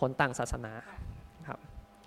[0.00, 0.72] คนต่างศาสนา
[1.48, 1.58] ครับ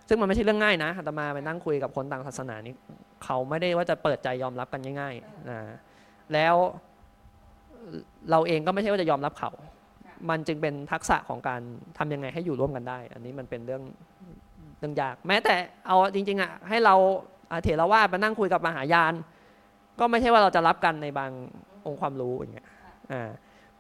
[0.08, 2.76] ซึ่งมันไม่ใช่เรื่องง่ายนะอาตมาไปนั่งคุยกับคนต่างศาสนานี่
[3.24, 5.58] เขาไม่ได้ว่าจะเปิดใจยอมรับกันง่ายๆนะ
[6.34, 6.56] แล้ว
[8.32, 9.52] เราเองก็ไม่ใช่ว่าจะยอมรับเขา
[10.30, 11.62] มันจึงเป็นทักษะของการ
[11.98, 13.82] ทำยังไงให้อยู่ร่วมกันได้ อันนี้มันเป็นเรื่อง
[14.80, 15.56] เรื่องยาก แม้แต่
[15.88, 16.96] เอาจริงๆอะให้เรา
[17.64, 19.14] เถรวาทมานั่งคุยกับมหายาน
[20.00, 21.32] ก็ไม่ใช่ว่าเราจะรับกันในบาง
[21.86, 22.68] องค์ความรู้อย่างเงี้ย
[23.12, 23.30] อ่า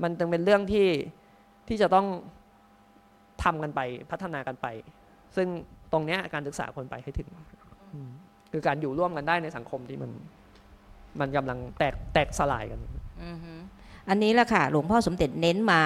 [0.01, 0.88] มันจึงเป็นเรื่องที่
[1.67, 2.07] ที่จะต้อง
[3.43, 3.81] ทำกันไป
[4.11, 4.67] พัฒนากันไป
[5.35, 5.47] ซึ่ง
[5.91, 7.29] ตรงเนี้ยการศึกษาคนไปให้ถึง
[8.51, 10.11] คือการอยู่ร่วมกันได้ในสังคมที่มัน
[11.19, 12.79] มันกำลังแตกแตกสลายกัน
[14.09, 15.81] อันนี้แหละค่ะ หลวงพ่อสมเด็จเน้นมา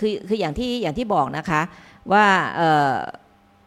[0.00, 1.60] คือคืออย่างที่อย่างที่บอกนะคะ
[2.12, 2.24] ว่า
[2.58, 2.94] อ่อ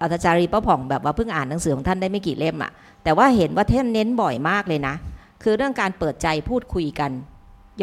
[0.02, 2.72] อาจารย์รีป้าผ่องแบบว่าเพิ่งอ่านหนังสือของท่านได้ไม่กี่เล่มอะ
[3.04, 4.96] แต่ว่าเห็นว่าท่านเน้นบ่อยมากเลยนะ
[5.44, 7.12] คือเรื่องการเปิดใจพูดคุยกัน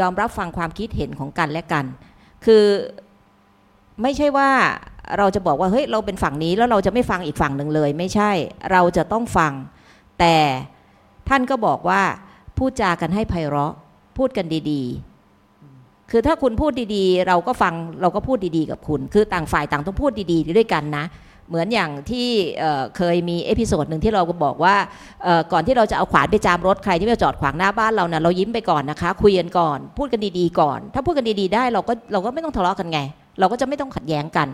[0.01, 1.85] ยอมรับฟังความคิดเห็นของกันและกัน
[2.45, 2.65] คือ
[4.03, 4.51] ไม่ใช่ว่า
[5.19, 8.31] เราจะบอกว่าเฮ้ยเราเป็นฝั่งนี้แล้วเราจะไม่ฟังอีกฝั่งหนึ่งเลย ไม่ใช่
[8.73, 9.53] เราจะต้องฟัง
[10.21, 10.37] แต่
[11.29, 12.03] ท่านก็บอกว่า
[12.59, 13.75] พูดจากันให้ไพเราะ
[14.17, 15.10] พูดกันดี ๆ
[16.11, 21.05] คือถ้าคุณพูดดีๆ เราก็ฟังเราก็พูดดีๆกับคุณ คือต่างฝ่ายต่างต้องพูดดีๆด้วยกันนะ
[21.49, 24.77] เหมือนอย่างที่เคยมี episode หนึ่งที่เราก็บอกว่า
[25.53, 33.01] ก่อนที่เราจะเอาขวานไปจามรถใครที่มาจอดขวางหน้าบ้านเราน่ะเรายิ้มไปก่อนนะคะ คุยกันก่อน พูดกันดีๆก่อน ถ้าพูดกันดีๆได้เราก็เราก็ไม่ต้องทะเลาะกันไง
[33.39, 34.49] เราก็จะไม่ต้องขัดแย้งกัน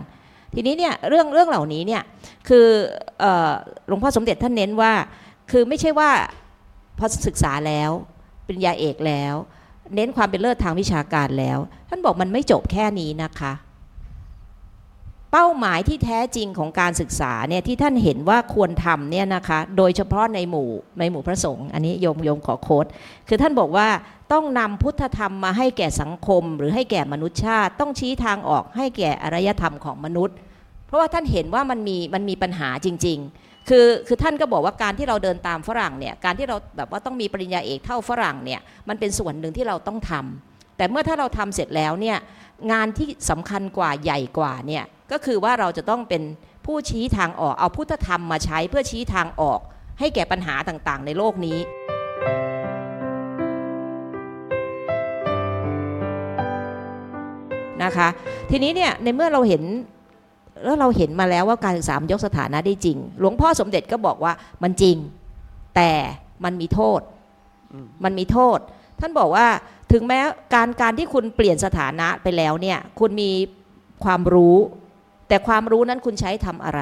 [0.55, 2.01] ทีนี้เนี่ยเรื่องเรื่องเหล่านี้เนี่ย
[2.47, 2.65] คือ
[3.87, 4.91] หลวงพ่อสมเด็จท่านเน้นว่า
[5.51, 6.09] คือไม่ใช่ว่า
[6.97, 7.91] พอศึกษาแล้ว
[8.45, 9.35] ปริญญาเอกแล้ว
[9.95, 11.57] เน้นความเป็นเลิศทางวิชาการแล้ว
[11.89, 13.53] ท่านบอกมันไม่จบแค่นี้นะคะ
[15.31, 20.69] เป้าหมายที่แท้จริงของการศึกษาเนี่ยที่ท่านเห็นว่าควรทำเนี่ยนะคะ โดยเฉพาะในหมู่
[20.99, 22.85] ในหมู่พระสงฆ์อันนี้โยมโยมขอโค้ด
[23.27, 23.87] คือท่านบอกว่า
[24.33, 30.35] ต้องนำพุทธธรรมมาให้แก่สังคม หรือให้แก่มนุษยชาติ ต้องชี้ทางออกให้แก่อารยธรรมของมนุษย์
[30.85, 42.17] เพราะว่าท่านเห็นว่ามันมีมันมีปัญหาจริง ๆ คือคือท่านก็บอกว่าการที่เราเดินตามฝรั่งเนี่ยการที่เราแบบว่าต้องมีปริญญาเอกเท่าฝรั่งเนี่ยมันเป็นส่วนหนึ่งที่เราต้องทำแต่เมื่อถ้าเราทำเสร็จแล้วเนี่ย
[42.71, 46.23] งานที่สำคัญกว่าใหญ่กว่าเนี่ยก็คือว่าเราจะต้องเป็น
[46.65, 49.59] ผู้ชี้ทางออกเอาพุทธธรรมมาใช้เพื่อชี้ทางออก
[49.99, 51.59] ให้แก่ปัญหาต่างๆ ในโลกนี้
[57.83, 58.07] นะคะ
[58.49, 59.63] ทีนี้เนี่ยในเมื่อเราเห็น
[60.63, 64.33] แล้วเราเห็นมาแล้วว่าการศึกษามยกสถานะได้จริง หลวงพ่อสมเด็จก็บอกว่า
[64.63, 64.97] มันจริง
[65.75, 65.91] แต่
[66.43, 67.01] มันมีโทษ
[68.03, 68.59] มันมีโทษ
[68.99, 69.47] ท่านบอกว่า
[69.91, 70.19] ถึงแม้
[70.53, 73.31] การการที่คุณเปลี่ยนสถานะไปแล้วเนี่ยคุณมี
[74.03, 74.55] ความรู้
[75.27, 76.81] แต่ความรู้นั้นคุณใช้ทำอะไร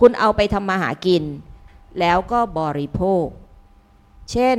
[0.00, 1.24] คุณเอาไปทำมาหากิน
[2.00, 3.24] แล้วก็บริโภค
[4.32, 4.58] เช่น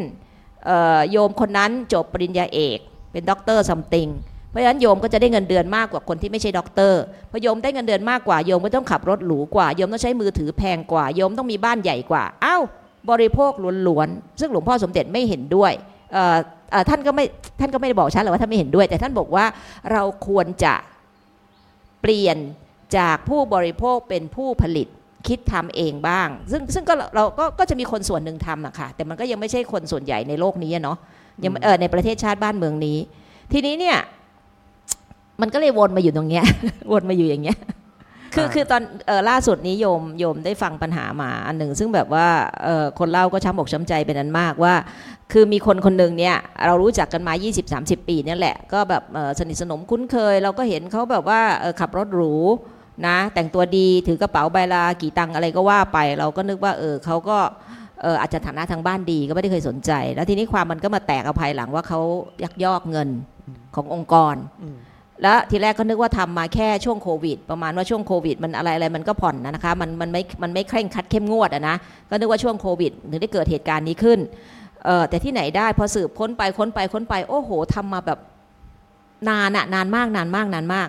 [1.12, 2.80] โยมคนนั้นจบปริญญาเอก
[3.12, 4.08] เป็นด็อกเตอร์ something
[4.54, 7.02] เพราะฉะนั้นโยมก็จะได้เงินเดือนมากกว่าคนที่ไม่ใช่ด็อกเตอร์
[7.32, 12.64] พอโยมได้เงินเดือนมากกว่าโยมก็ต้องขับรถหรูกว่าโยมต้องใช้มือถือแพงกว่าโยมต้องมีบ้านใหญ่กว่าอ้าว
[13.10, 13.52] บริโภค
[13.88, 15.72] ล้วนๆซึ่งหลวงพ่อสมเด็จไม่เห็นด้วย
[16.90, 17.26] ท่านก็ไม่
[17.60, 19.46] ท่านก็ไม่ได้บอกชัดหรอกว่าท่านไม่เห็นด้วย แต่ท่านบอกว่า
[19.92, 20.74] เราควรจะ
[22.02, 22.38] เปลี่ยน
[22.98, 24.88] จากผู้บริโภคเป็นผู้ผลิต
[25.28, 30.98] คิดทำเองบ้าง ซึ่งซึ่งก็เราก็ก็จะมีคนส่วนหนึ่งทำอะค่ะแต่มันก็ยังไม่ใช่คนส่วนใหญ่ในโลกนี้เนาะ
[31.44, 32.98] ยังเออในประเทศชาติบ้านเมืองนี้
[33.52, 33.98] ทีนี้เนี่ย
[35.44, 36.46] มันก็เลยวนมาอยู่ตรงเนี้ย
[36.92, 37.58] วนมาอยู่อย่างเงี้ย
[38.36, 42.28] คืออ่าคือตอนเออล่าสุดนี้โยมโยมได้ฟังปัญหามาอันหนึ่ง ซึ่งแบบว่า
[42.64, 44.74] เออคนเล่าก็ช้ำอกช้ำใจเป็นอันมากว่า
[45.32, 46.36] คือมีคนคนหนึ่งเนี่ย
[46.68, 47.34] เรารู้จักกันมา
[47.72, 52.34] 20-30 ปีเนี่ยแหละ ก็แบบเอ่อสนิทสนมคุ้นเคย เราก็เห็นเขาแบบว่าเออขับรถหรู
[53.08, 57.38] นะแต่งตัวดีถือกระเป๋าใบลากี่ตังค์อะไรก็ว่าไป เราก็นึกว่าเออเขาก็
[58.02, 62.00] เอออาจจะฐานะทางบ้านดีก็ไม่ได้เคยสนใจ แล้วทีนี้ความมันก็มาแตกเอาภายหลังว่าเขา
[62.44, 63.10] ยักยอกเงิน
[63.76, 64.78] ขององค์กรอืม
[65.22, 71.76] แล้วทีแรกก็นึกว่าทำมาแค่ช่วงโควิด ประมาณว่าช่วงโควิด มันอะไรอะไรมันก็ผ่อนนะนะคะมันมันไม่มันไม่เคร่งคัดเข้มงวดอะนะ
[72.10, 74.20] ก็นึกว่าช่วงโควิดถึงได้เกิดเหตุการณ์นี้ขึ้น
[74.86, 78.20] เออแต่ที่ไหนได้พอสืบค้นไปค้นไปค้นไปโอ้โหทำมาแบบ
[79.30, 80.88] นานอะนานมากนานมากนานมาก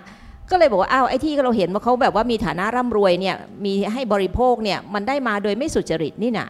[0.51, 6.47] ก็เลยบอกว่าอ้าวไอ้ที่เราเห็นว่าเขาแบบว่ามีฐานะร่ำรวยเนี่ยมีให้บริโภคเนี่ยมันได้มาโดยไม่สุจริตนี่นะ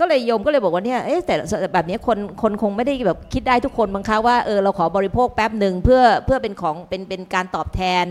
[0.00, 1.34] ก็เลยโยมก็เลยบอกว่าเนี่ยเอ๊ะแต่
[1.74, 8.04] แบบนี้คนคนคงไม่ได้แบบคิดได้ทุกคนบังคะว่าเออเราขอบริโภคแป๊บหนึ่งเพื่อเพื่อเป็นของเป็นเป็นการตอบแทน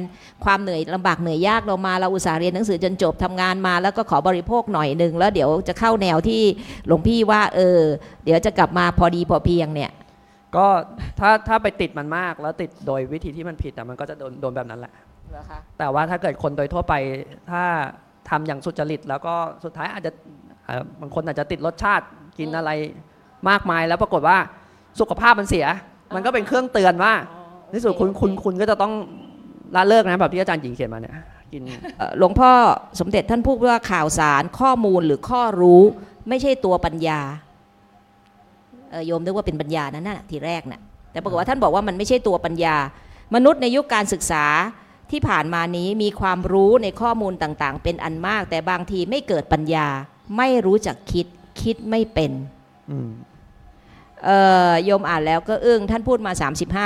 [0.43, 6.41] ความเหนื่อยลำบากเหนื่อยยากเรามาเราอุตส่าห์เรียนหนังสือจนจบทำงานมา แล้วก็ขอบริโภคหน่อยหนึ่งแล้วเดี๋ยวจะเข้าแนวที่
[6.87, 7.79] หลวงพี่ว่าเออ
[8.23, 9.91] เดี๋ยวจะกลับมาพอดีพอเพียงเนี่ย
[10.55, 10.67] ก็
[11.19, 14.93] ถ้าถ้าไปติดมันมากแล้วติดโดยวิธีที่มันผิดแต่มันก็จะโดนโดนแบบนั้นแหละ
[15.79, 16.93] แต่ว่าถ้าเกิดคนโดยทั่วไป
[17.51, 17.63] ถ้า
[18.29, 19.33] ทำอย่างสุจริต แล้วก็
[19.63, 20.48] สุดท้ายอาจจะเอ่อ
[21.01, 22.05] บางคนอาจจะติดรสชาติ
[22.39, 22.71] กินอะไร
[23.49, 24.37] มากมายแล้วปรากฏว่า
[24.99, 25.65] สุขภาพมันเสีย
[26.15, 27.13] มันก็เป็นเครื่องเตือนว่า
[27.69, 28.93] ในที่สุดคุณคุณคุณก็จะต้อง
[29.75, 31.13] ละเลิกนะแบบที่อาจารย์หญิงเขียนมาเนี่ย
[31.51, 31.61] กิน
[31.97, 32.51] เอ่อหลวงพ่อ
[32.99, 35.81] สมเด็จท่านพูดว่าข่าวสารข้อมูลหรือข้อรู้
[36.29, 37.19] ไม่ใช่ตัวปัญญา
[38.91, 42.75] เอ่อโยมนึกว่าเป็นปัญญานั่นน่ะทีแรกน่ะแต่ปรากฏว่าท่านบอกว่ามันไม่ใช่ตัวปัญญา
[43.35, 44.45] มนุษย์ในยุคการศึกษา
[45.11, 49.87] ที่ผ่านมานี้มีความรู้ในข้อมูลต่างๆ เป็นอันมาก แต่บางทีไม่เกิดปัญญา
[50.37, 51.27] ไม่รู้จักคิด
[51.61, 52.31] คิดไม่เป็น
[52.91, 53.11] อืม
[54.23, 54.39] เอ่
[54.71, 56.31] อโยมอ่านแล้วก็อึ้งท่านพูดมา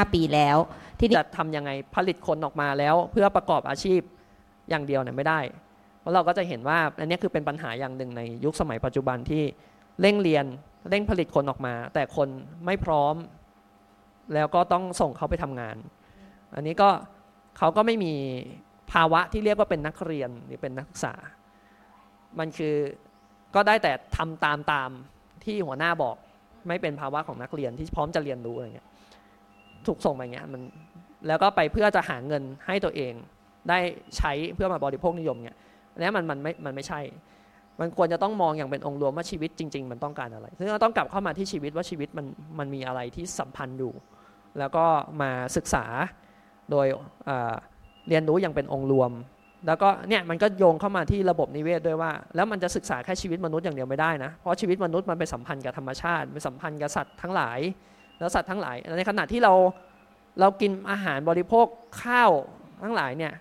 [0.04, 0.58] 35 ปีแล้ว
[1.00, 4.02] ทีนี้จะทำยังไงผลิตคนออกมาแล้ว เพื่อประกอบอาชีพ
[4.70, 5.40] อย่างเดียวเนี่ยไม่ได้
[6.00, 9.44] เพราะเราก็จะเห็นว่าอันนี้คือเป็นปัญหาอย่างหนึ่งในยุคสมัยปัจจุบันที่
[10.02, 10.46] เร่งเรียน
[10.90, 12.30] เร่งผลิตคนออกมา แต่คน
[12.66, 13.16] ไม่พร้อม
[14.34, 15.76] แล้วก็ต้องส่งเขาไปทำงาน
[16.56, 16.90] อันนี้ก็
[17.58, 18.14] เขาก็ไม่มี
[18.92, 21.14] ภาวะที่เรียกว่าเป็นนักเรียนหรือเป็นนักศึกษา
[22.40, 22.76] มันคือ
[23.56, 24.90] ก็ได้แต่ทำตามตาม
[25.44, 26.16] ที่หัวหน้าบอก
[26.68, 28.88] ไม่เป็นภาวะของนักเรียนที่พร้อมจะเรียนรู้อะไรเงี้ย
[29.88, 30.62] ถูกส่งไปเงี้ยมัน
[31.28, 33.14] แล้วก็ไปเพื่อจะหาเงินให้ตัวเอง
[33.70, 33.80] ได้
[34.18, 35.58] ใช้เพื่อมาบริโภคนิยมเนี่ย
[35.98, 37.00] นนี้มันมันไม่มันไม่ใช่
[37.80, 42.26] มันควรจะต้องมองอย่างเป็นองค์รวมว่าชีวิตจริง ๆ มันต้องการอะไร ซึ่งเราต้องกลับเข้ามาที่ชีวิตว่าชีวิตมัน
[42.60, 43.94] มันมีอะไรที่สัมพันธ์อยู่
[44.60, 44.86] แล้วก็
[45.22, 45.86] มาศึกษา
[46.72, 46.88] โดย
[48.08, 49.12] เรียนรู้อย่างเป็นองค์รวม
[49.68, 57.60] แล้วก็เนี่ยมันก็โยงเข้ามาที่ระบบนิเวศด้วยว่า แล้วมันจะศึกษาแค่ชีวิตมนุษย์อย่างเดียวไม่ได้นะ เพราะชีวิตมนุษย์มันไปสัมพันธ์กับธรรมชาติไปสัมพันธ์กับสัตว์ทั้งหลาย
[58.20, 59.54] แล้วสัตว์ทั้งหลาย ในขณะที่เรา
[60.40, 61.66] เรากินอาหารบริโภค
[62.02, 62.32] ข้าว
[62.84, 63.34] ทั้งหลายเนี่ย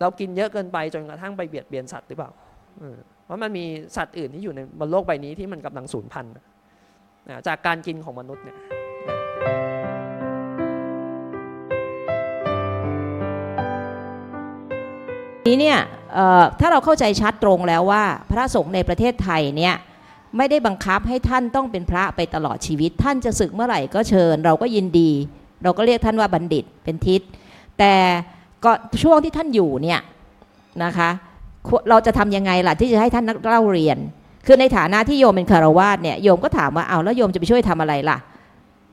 [0.00, 2.30] เรากินเยอะเกินไปจนกระทั่งไปเบียดเบียนสัตว์หรือเปล่า
[3.24, 3.64] เพราะมันมี
[3.96, 6.32] สัตว์อื่นที่อยู่ในบนโลกใบนี้ที่มันกำลังสูญพันธุ์
[7.48, 8.56] จากการกินของมนุษย์เนี่ย
[15.50, 15.80] นี้เนี่ย
[16.60, 19.74] ถ้าเราเข้าใจชัดตรงแล้วว่า พระสงฆ์ในประเทศไทยเนี่ย
[20.36, 25.10] ไม่ได้บังคับให้ท่านต้องเป็นพระไปตลอดชีวิต ท่านจะศึกเมื่อไหร่ก็เชิญ เราก็ยินดี
[25.62, 27.20] เราก็เรียกท่านว่าบัณฑิตเป็นทิศ
[27.78, 27.94] แต่
[28.64, 28.70] ก็
[29.02, 30.00] ช่วงที่ท่านอยู่เนี่ย
[30.84, 31.10] นะคะ
[31.90, 33.98] เราจะทำยังไงล่ะที่จะให้ท่านนักเล่าเรียน
[34.46, 38.18] คือในฐานะที่โยมเป็นคารวาสเนี่ยโยมก็ถามว่าเอาแล้วโยมจะไปช่วยทำอะไรล่ะ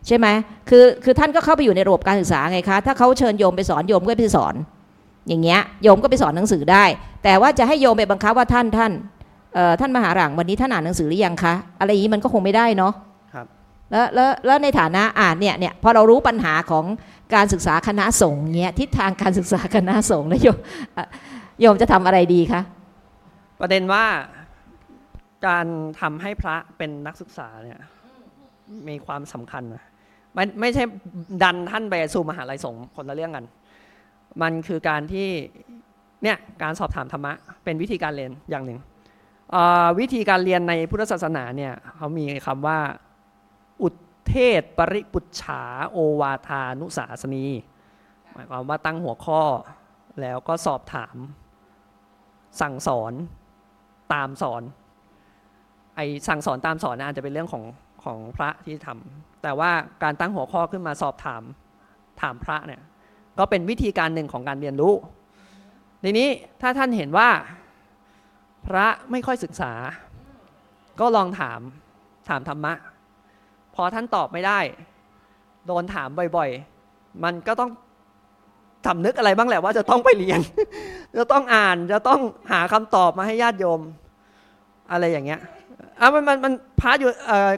[0.08, 0.28] ใช่ไหม
[0.70, 4.56] คือคือท่านก็เข้าไปอยู่ในระบบการศึกษาไงคะ ถ้าเขาเชิญโยมไปสอนโยมก็ไปสอน
[5.28, 6.84] อย่างเงี้ยโยมก็ไปสอนหนังสือได้
[7.24, 8.92] แต่ว่าจะให้โยมไปบังคับว่าท่านท่าน
[9.80, 12.94] ท่านมหาหลังวันนี้ท่านอ่านหนังสือหรือยังคะอะไรอย่างนี้มันก็คงไม่ได้เนาะ
[13.34, 13.46] ครับ
[13.92, 16.86] แล้วแล้วแล้วในฐานะอ่านเนี่ยเนี่ยพอเรารู้ปัญหาของ
[17.36, 20.58] การศึกษาคณะสงฆ์เนี่ยทิศทางการศึกษาคณะสงฆ์แล้วโยม
[21.62, 22.62] โยมจะทำอะไรดีคะ
[23.62, 24.06] ประเด็นว่า
[25.48, 25.68] การ
[26.02, 27.80] ทำให้พระเป็นนักศึกษาเนี่ย
[28.90, 29.84] มีความสำคัญนะ
[30.34, 30.84] ไม่ไม่ใช่
[31.44, 33.46] ดันท่านไปสู่มหาลัยสงฆ์คนละเรื่องกัน
[34.42, 35.30] มันคือการที่
[36.24, 37.34] เนี่ยการสอบถามธรรมะ
[37.64, 38.80] เป็นวิธีการเรียนอย่างหนึ่ง
[40.00, 42.80] วิธีการเรียนในพุทธศาสนาเนี่ยเขามีคำว่า
[43.82, 43.90] อุ
[44.28, 47.46] เทศปริปุจฉาโอวาทานุสาสนี
[48.34, 49.42] หมายความว่าตั้งหัวข้อ
[50.22, 51.16] แล้วก็สอบถาม
[52.62, 53.14] สั่งสอน
[54.14, 54.62] ตามสอน
[55.96, 57.64] ไอสั่งสอนตามสอนอาจจะเป็นเรื่องของ
[58.04, 59.72] ของพระที่ทำแต่ว่า
[60.04, 61.44] การตั้งหัวข้อขึ้นมาสอบถาม
[62.22, 62.82] ถามพระเนี่ย
[63.40, 64.94] ก็เป็นวิธีการหนึ่งของการเรียนรู้
[66.04, 66.30] ทีนี้
[66.62, 67.30] ถ้าท่านเห็นว่า
[68.66, 69.72] พระไม่ค่อยศึกษา
[71.00, 71.60] ก็ลองถาม
[72.30, 72.74] ถามธรรมะ
[73.76, 74.60] พอท่านตอบไม่ได้
[75.68, 77.72] โดนถามบ่อยๆ มันก็ต้อง
[78.88, 80.40] สำนึกอะไรบ้างแหละว่าจะต้องไปเรียน
[81.18, 82.20] จะต้องอ่านจะต้อง
[82.52, 83.82] หาคำตอบมาให้ญาติโยม
[84.92, 85.42] อะไรอย่างเงี้ย
[86.00, 87.10] อะมันมันมันพระอยู่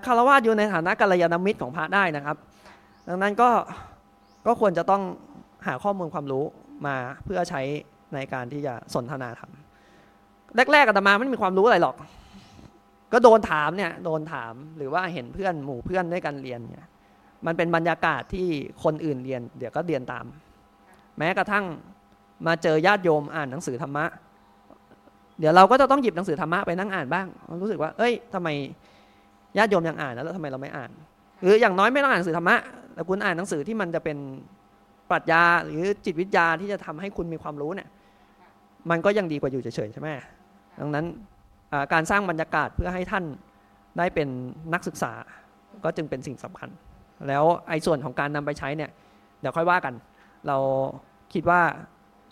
[0.06, 2.38] คารวะอยู่ในฐานะกัลยาณมิตรของพระได้นะครับ
[3.08, 3.50] ดังนั้นก็
[4.46, 5.02] ก็ควรจะต้อง
[5.68, 6.44] หาข้อมูลความรู้
[6.88, 6.96] มา
[7.26, 7.62] เพื่อใช้
[8.14, 9.52] ในการที่จะสนทนาธรรม
[10.72, 11.96] แรกๆอาตมาไม่มีความรู้อะไรหรอก
[13.14, 16.88] ก็โดนถามเนี่ยโดนถามหรือว่าเห็นเพื่อนหมู่เพื่อนด้วยกันเรียนเนี่ย
[17.46, 18.48] มันเป็นบรรยากาศที่
[18.84, 20.26] คนอื่นเรียน เดี๋ยวก็เรียนตาม
[21.18, 21.66] แม้กระทั่ง
[22.48, 24.06] มาเจอญาติโยมอ่านหนังสือธรรมะ
[25.40, 27.28] เดี๋ยวเราก็จะต้องหยิบหนังสือธรรมะไปนั่งอ่านบ้าง
[27.62, 28.48] รู้สึกว่า เอ้ยทำไม
[29.58, 30.92] ญาติโยมยังอ่านแล้วทำไมเราไม่อ่าน
[31.42, 32.56] หรืออย่างน้อยไม่ต้องอ่านหนังสือธรรมะ
[32.94, 34.18] แต่คุณอ่านหนังสือที่มันจะเป็น
[35.12, 37.90] ปรัชญาหรือจิตวิทยาที่จะทำให้คุณมีความรู้เนี่ย
[38.90, 40.10] มันก็ยังดีกว่าอยู่เฉยๆใช่ไหม
[40.80, 41.06] ดังนั้น
[41.94, 43.24] การสร้างบรรยากาศเพื่อให้ท่าน
[43.98, 44.28] ได้เป็น
[44.74, 45.12] นักศึกษา
[45.84, 46.70] ก็จึงเป็นสิ่งสำคัญ
[47.28, 48.92] แล้วไอ้ส่วนของการนำไปใช้เนี่ย
[49.42, 49.94] เดี๋ยวค่อยว่ากัน
[50.48, 50.58] เรา
[51.34, 51.62] คิดว่า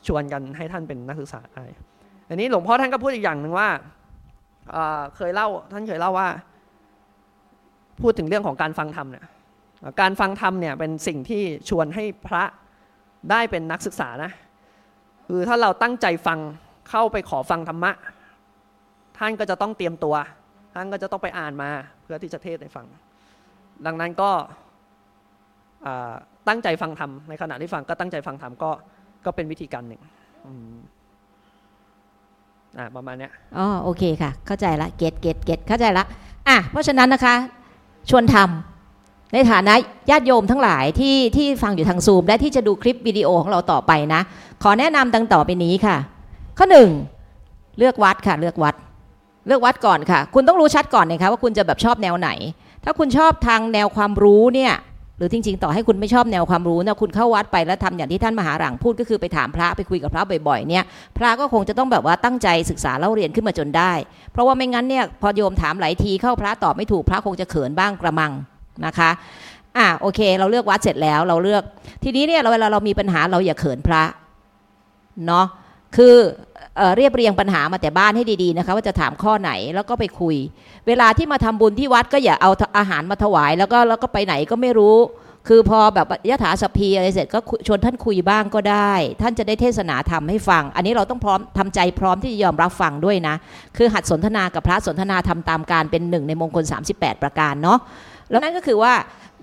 [0.07, 1.63] ชวนกันให้ท่านเป็นนักศึกษาได้
[2.30, 3.69] อันนี้หลวงพ่อท่านก็พูดอีกอย่างหนึ่งว่า
[5.15, 6.28] เคยเล่าท่านเคยเล่าว่า
[8.01, 9.25] พูดถึงเรื่องของการฟังธรรมเนี่ย
[10.01, 12.43] การฟังธรรมเนี่ยเป็นสิ่งที่ชวนให้พระ
[13.32, 14.32] ได้เป็นนักศึกษานะ
[15.28, 16.39] คือถ้าเราตั้งใจฟัง
[16.89, 17.91] เข้าไปขอฟังธรรมะ
[19.18, 20.15] ท่านก็จะต้องเตรียมตัว
[20.74, 21.70] ท่านก็จะต้องไปอ่านมา
[22.03, 22.86] เพื่อที่จะเทศให้ฟัง
[23.86, 24.32] ดังนั้นก็
[26.47, 28.72] ตั้งใจฟังธรรมในขณะที่ฟังก็ตั้งใจฟังธรรมก็
[29.26, 30.01] ก็เป็นวิธีการหนึ่ง
[32.78, 36.03] อ่าประมาณนี้อ๋อโอเคค่ะ เข้าใจละเกตเกตเกตเข้าใจละ
[36.47, 37.36] อะเพราะฉะนั้นนะคะ
[38.09, 38.76] ชวนทำ
[39.34, 39.73] ในฐานะ
[40.09, 44.21] ญาติโยมทั้งหลายที่ที่ฟังอยู่ทางซูม และที่จะดูคลิปวิดีโอของเราต่อไปนะ
[44.63, 45.97] ขอแนะนำดังต่อไปนี้ค่ะ
[46.57, 46.89] ข้อหนึ่ง
[47.78, 48.75] เลือกวัดค่ะ เลือกวัด
[49.47, 52.30] เลือกวัดก่อนค่ะ คุณต้องรู้ชัดก่อนนะคะว่าคุณจะแบบชอบแนวไหน
[52.84, 54.73] ถ้าคุณชอบทางแนวความรู้เนี่ย
[55.17, 60.84] หรือจริง ๆ ต่อให้คุณไม่ชอบแนวความรู้นะคุณเข้าวัดไปแล้วทำอย่างที่ท่านมหาหลังพูดก็คือไปถามพระไปคุยกับพระบ่อยๆเนี่ย
[61.17, 63.91] พระก็คงจะต้องแบบว่าตั้งใจศึกษาเล่าเรียนขึ้นมาจนได้
[64.32, 68.32] เพราะว่าไม่งั้นเนี่ยพอโยมถามหลายทีเข้าพระตอบไม่ถูกพระคงจะเขินบ้างกระมัง
[68.86, 69.09] นะคะ
[69.78, 71.63] อะโอเค เราเลือกวัดเสร็จแล้วเราเลือก
[72.03, 74.03] ทีนี้เนี่ยเราเวลาเรามีปัญหาเราอย่าเขินพระ
[75.28, 75.45] เนาะ
[75.95, 76.15] คือ
[76.97, 80.36] เรียบเรียงปัญหามาแต่บ้านให้ดีๆนะคะว่าจะถามข้อไหนแล้วก็ไปคุย
[80.88, 84.97] เวลาที่มาทำบุญที่วัดก็อย่าเอาอาหารมาถวาย แล้วก็แล้วก็ไปไหนก็ไม่รู้
[85.47, 93.36] คือพอแบบยถาสพีอะไรเสร็จก็ชวนท่านคุยบ้างก็ได้ ท่านจะได้เทศนาธรรมให้ฟัง อันนี้เราต้องพร้อมทำใจพร้อมที่จะยอมรับฟังด้วยนะ
[93.78, 96.63] คือหัดสนทนากับพระสนทนาทำตามการเป็นหนึ่งในมงคล
[96.93, 97.80] 38 ประการเนาะ
[98.30, 98.93] แล้วนั่นก็คือว่า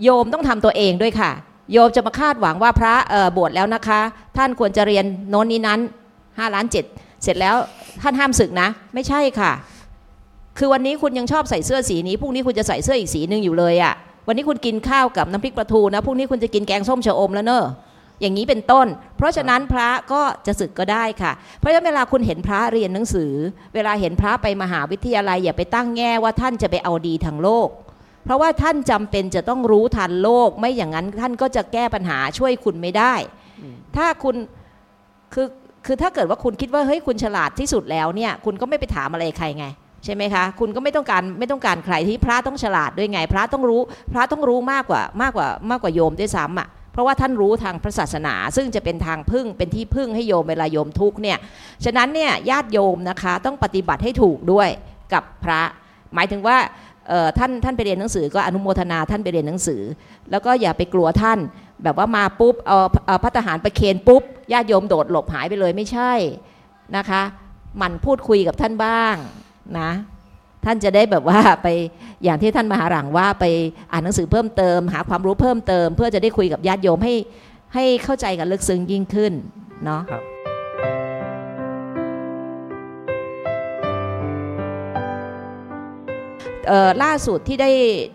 [0.02, 1.30] โยมต้องทำตัวเองด้วยค่ะ
[1.72, 2.94] โยมจะมาคาดหวังว่าพระ
[3.36, 4.00] บวชแล้วนะคะ
[4.36, 5.80] ท่านควรจะเรียนโน้นนี้นั้น
[6.18, 6.84] 5ล้านเจ็ด
[7.22, 7.56] เสร็จแล้ว
[8.02, 9.52] ท่านห้ามศึกนะ ไม่ใช่ค่ะ
[10.58, 13.94] คือวันนี้คุณยังชอบใส่เสื้อสีนี้พรุ่งนี้คุณจะใส่เสื้ออีกสีหนึ่งอยู่เลยอะ่ะ
[14.28, 17.64] วันนี้คุณกินข้าวกับน้ำพริกปลาทูนะพรุ่งนี้คุณจะกินแกงส้มชะอมแล้วเนอะ
[18.20, 23.32] อย่างนี้เป็นต้น เพราะฉะนั้นพระก็จะศึกก็ได้ค่ะ เพราะฉะนั้นเวลาคุณเห็นพระเรียนหนังสือ
[23.74, 27.68] เวลาเห็นพระไปมหาวิทยาลัยอย่าไปตั้งแง่ว่าท่านจะไปเอาดีทางโลก
[28.24, 33.14] เพราะว่าท่านจำเป็นจะต้องรู้ทันโลก ไม่อย่างนั้นท่านก็จะแก้ปัญหาช่วยคุณไม่ได้
[33.96, 34.36] ถ้าคุณ
[35.34, 35.46] คือ
[35.86, 39.66] คือถ้าเกิดว่าคุณคิดว่าเฮ้ยคุณฉลาดที่สุดแล้วเนี่ย คุณก็ไม่ไปถามอะไรใครไง
[40.04, 43.80] ใช่ไหมคะ คุณก็ไม่ต้องการไม่ต้องการใครที่พระต้องฉลาดด้วยไง พระต้องรู้
[44.12, 51.38] พระต้องรู้มากกว่ามากกว่ามากกว่าโยมด้วยซ้ำอะเพราะว่าท่านรู้ทางพระศาสนา ซึ่งจะเป็นทางพึ่งเป็นที่พึ่งให้โยมเวลาโยมทุกเนี่ย
[51.84, 54.68] ฉะนั้นเนี่ยญาติโยมนะคะต้องปฏิบัติให้ถูกด้วย
[55.12, 55.62] กับพระ
[56.14, 56.56] หมายถึงว่า
[57.38, 59.82] ท่านท่านไปเรียนหนังสือก็อนุโมทนาท่านไปเรียนหนังสือ
[60.30, 61.38] แล้วก็อย่าไปกลัวท่าน
[61.82, 66.12] แบบว่ามาปุ๊บเอาเอาพัฒหารประเคนปุ๊บญาติโยมโดดหลบหายไปเลยไม่ใช่
[66.96, 67.22] นะคะ
[67.78, 69.14] หมันพูดคุยกับท่านบ้าง
[69.78, 69.90] นะ
[70.64, 71.68] ท่านจะได้แบบว่าไป
[72.24, 73.44] อย่างที่ท่านมหาหลังว่าไป
[73.92, 77.14] อ่านหนังสือเพิ่มเติม หาความรู้เพิ่มเติม เพื่อจะได้คุยกับญาติโยมให้
[77.74, 79.32] ให้เข้าใจกันลึกซึ้งยิ่งขึ้น
[79.84, 80.02] เนาะ
[87.02, 87.70] ล่าสุดที่ได้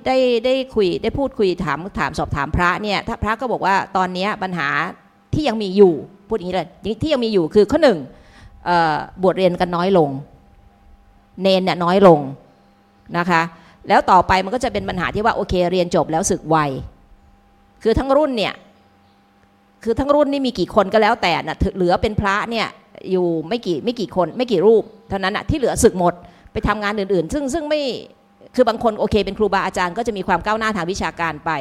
[0.05, 4.67] ได้ได้คุยได้พูดคุยถามถามสอบถามพระเนี่ยถ้าพระก็บอกว่าตอนนี้ปัญหา
[5.33, 5.93] ที่ยังมีอยู่
[6.27, 6.69] พูดอย่างนี้เลย
[7.01, 7.99] ที่ยังมีอยู่คือข้อหนึ่ง
[9.21, 10.09] บวชเรียนกันน้อยลง
[11.41, 12.19] เนนเนี่ยน้อยลง
[13.17, 13.41] นะคะ
[13.87, 16.57] แล้วต่อไปมันก็จะเป็นปัญหาที่ว่าโอเคเรียนจบแล้วศึกไว
[17.83, 18.53] คือทั้งรุ่นเนี่ย
[19.83, 22.67] คือทั้งรุ่นนี่มีกี่คนก็แล้วแต่นะเหลือเป็นพระเนี่ย
[23.11, 26.13] อยู่ไม่กี่ไม่กี่คนไม่กี่รูปเท่านั้นนะที่เหลือศึกหมด
[26.51, 27.81] ไปทำงานอื่นๆ ซึ่งซึ่งไม่
[28.55, 31.51] คือบางคนโอเค เป็นครูบาอาจารย์ก็จะมีความก้าวหน้าทางวิชาการไป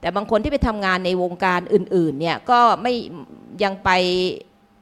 [0.00, 2.92] แต่บางคนที่ไปทำงานในวงการอื่นๆเนี่ยก็ไม่
[3.62, 3.90] ยังไป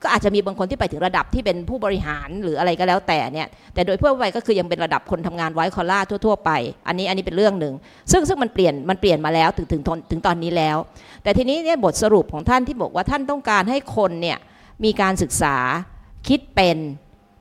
[0.03, 6.51] ก็อาจจะมีบางคนที่ไปถึงระดับที่เป็นผู้บริหารหรืออะไรก็แล้วแต่เนี่ยแต่โดยทั่วไปก็คือยังเป็นระดับคนทำงานไว้คอล่าทั่ว ๆ ไป
[6.87, 7.75] อันนี้อันนี้เป็นเรื่องหนึ่ง
[8.13, 10.77] ซึ่งซึ่งมันเปลี่ยนมันเปลี่ยนมาแล้วถึงถึงถึงตอนนี้แล้ว
[11.23, 14.39] แต่ทีนี้เนี่ยบทสรุปของท่านที่บอกว่าท่านต้องการให้คนเนี่ย
[14.85, 15.57] มีการศึกษา
[16.29, 16.79] คิดเป็น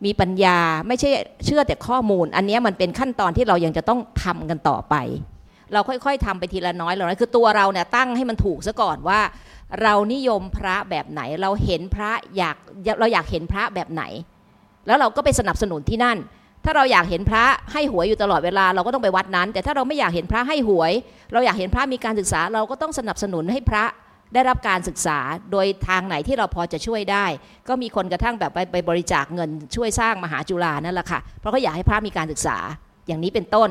[0.05, 1.09] มีปัญญาไม่ใช่
[1.45, 4.95] เชื่อแต่ข้อมูล อันนี้มันเป็นขั้นตอนที่เรายังจะต้องทำกันต่อไป
[5.73, 9.19] เราค่อยๆทำไปทีละน้อยละน้อยคือตัวเราเนี่ยตั้งให้มันถูกซะก่อนว่า
[9.81, 12.55] เรานิยมพระแบบไหน เราเห็นพระอยาก
[12.99, 14.03] เราอยากเห็นพระแบบไหน
[14.87, 16.17] แล้วเราก็ไปสนับสนุนที่นั่น
[16.65, 20.91] ถ้าเราอยากเห็นพระให้หวยอยู่ตลอดเวลาเราก็ต้องไปวัดนั้น แต่ถ้าเราไม่อยากเห็นพระให้หวย
[21.33, 23.83] เราอยากเห็นพระมีการศึกษาเราก็ต้องสนับสนุนให้พระ
[24.33, 25.19] ได้รับการศึกษา
[25.51, 27.25] โดยทางไหนที่เราพอจะช่วยได้
[27.67, 32.57] ก็มีคนกระทั่งแบบไปไปบริจาคเงินช่วยสร้างมหาจุฬานั่นแหละค่ะเพราะเขาอยากให้พระมีการศึกษา
[33.07, 33.69] อย่างนี้เป็นต้น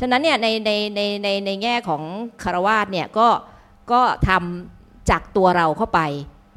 [0.00, 2.02] ฉะนั้นเนี่ยในในในในในแง่ของ
[2.42, 3.28] คารวาสเนี่ยก็
[3.92, 6.00] ก็ทำจากตัวเราเข้าไป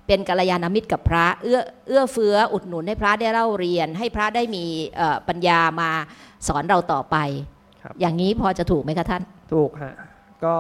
[0.08, 4.64] เป็นกัลยาณมิตรกับพระเอื้อเอื้อเฟื้ออุดหนุนให้พระได้เล่าเรียน ให้พระได้มี
[4.96, 5.90] เอ่อปัญญามา
[6.48, 7.18] สอนเราต่อไป
[7.84, 9.94] ครับอย่างนี้พอจะถูกไหมคะท่าน ถูกฮะ
[10.46, 10.56] ก็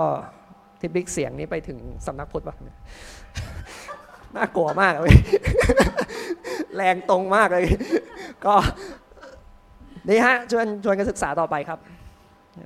[0.79, 2.55] ที่บิ๊กเสียงนี้ไปถึงสำนักพุทธป่ะ
[4.35, 5.15] น่ากลัวมากเลย
[6.75, 7.65] แรงตรงมากเลย
[8.45, 8.55] ก็
[10.09, 11.79] นี่ฮะชวนชวนกันศึกษาต่อไปครับ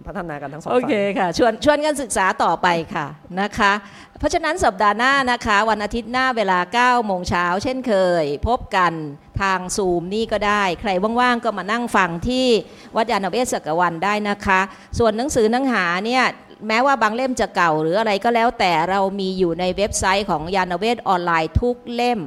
[0.07, 3.05] พัฒนากันทั้งสองโอฝ่ายเคค่ะชวนชวนกันศึกษาต่อไปค่ะ
[3.41, 3.71] นะคะ
[4.19, 6.59] เพราะฉะนั้นสัปดาห์หน้านะคะ วันอาทิตย์หน้าเวลา
[6.99, 7.93] 9โมงเช้าเช่นเค
[8.23, 8.93] ย พบกัน
[9.41, 10.89] ทางซูมนี่ก็ได้ ใคร
[11.21, 12.47] ว่างๆ ก็มานั่งฟังที่
[12.95, 14.59] วัดยานเวศสกวันได้นะคะ
[14.99, 16.23] ส่วนหนังสือหนังหาเนี่ย
[16.67, 22.19] แม้ว่าบางเล่มจะเก่าหรืออะไรก็แล้วแต่เรามีอยู่ในเว็บไซต์ของยานเวศออนไลน์ทุกเล่ม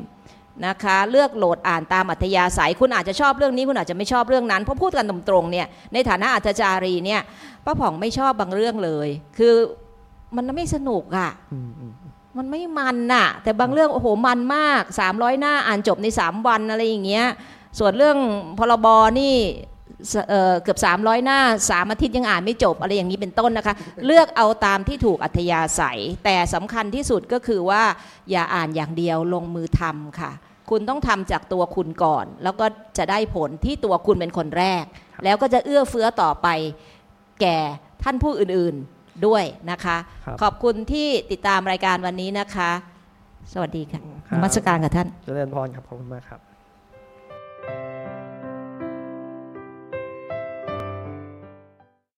[0.66, 7.20] นะคะเลือกโหลดอ่านตามอัธยาศัย คุณอาจจะชอบเรื่องนี้คุณอาจจะไม่ชอบเรื่องนั้นเพราะพูดกันตรงๆเนี่ยในฐานะอัธจารีเนี่ย
[7.64, 9.08] ป้าผ่องไม่ชอบบางเรื่องเลย
[9.38, 9.54] คือ
[10.36, 11.92] มันไม่สนุกอะ่ะอืมอืม
[12.38, 17.26] มันไม่มันน่ะ แต่บางเรื่องโอ้โหมันมาก 300 หน้าอ่านจบใน 3 วันอะไรอย่างเงี้ย
[17.78, 18.18] ส่วนเรื่อง
[18.58, 18.86] พรบ
[19.20, 19.71] นี่ส
[20.28, 23.74] เอ่อเกือบ 300 หน้า 3 อาทิตย์ยังอ่านไม่จบอะไรอย่างนี้เป็นต้นนะคะ
[24.06, 27.82] เลือกเอาตามที่ถูกอัธยาศัย แต่สำคัญที่สุดก็คือว่า
[28.30, 30.32] อย่าอ่านอย่างเดียวลงมือทำค่ะ
[30.70, 32.66] คุณต้องทำจากตัวคุณก่อน แล้วก็
[32.98, 34.84] จะได้ผลที่ตัวคุณเป็นคนแรก
[35.24, 36.48] แล้วก็จะเอื้อเฟื้อต่อไป
[37.40, 37.58] แก่
[38.02, 39.96] ท่านผู้อื่นๆด้วยนะคะ
[40.26, 42.70] ครับขอบคุณที่ติดตามรายการวันนี้นะคะ
[43.52, 46.40] สวัสดีค่ะครับนมัสการกับท่านเจริญพรครับขอบคุณมากครับ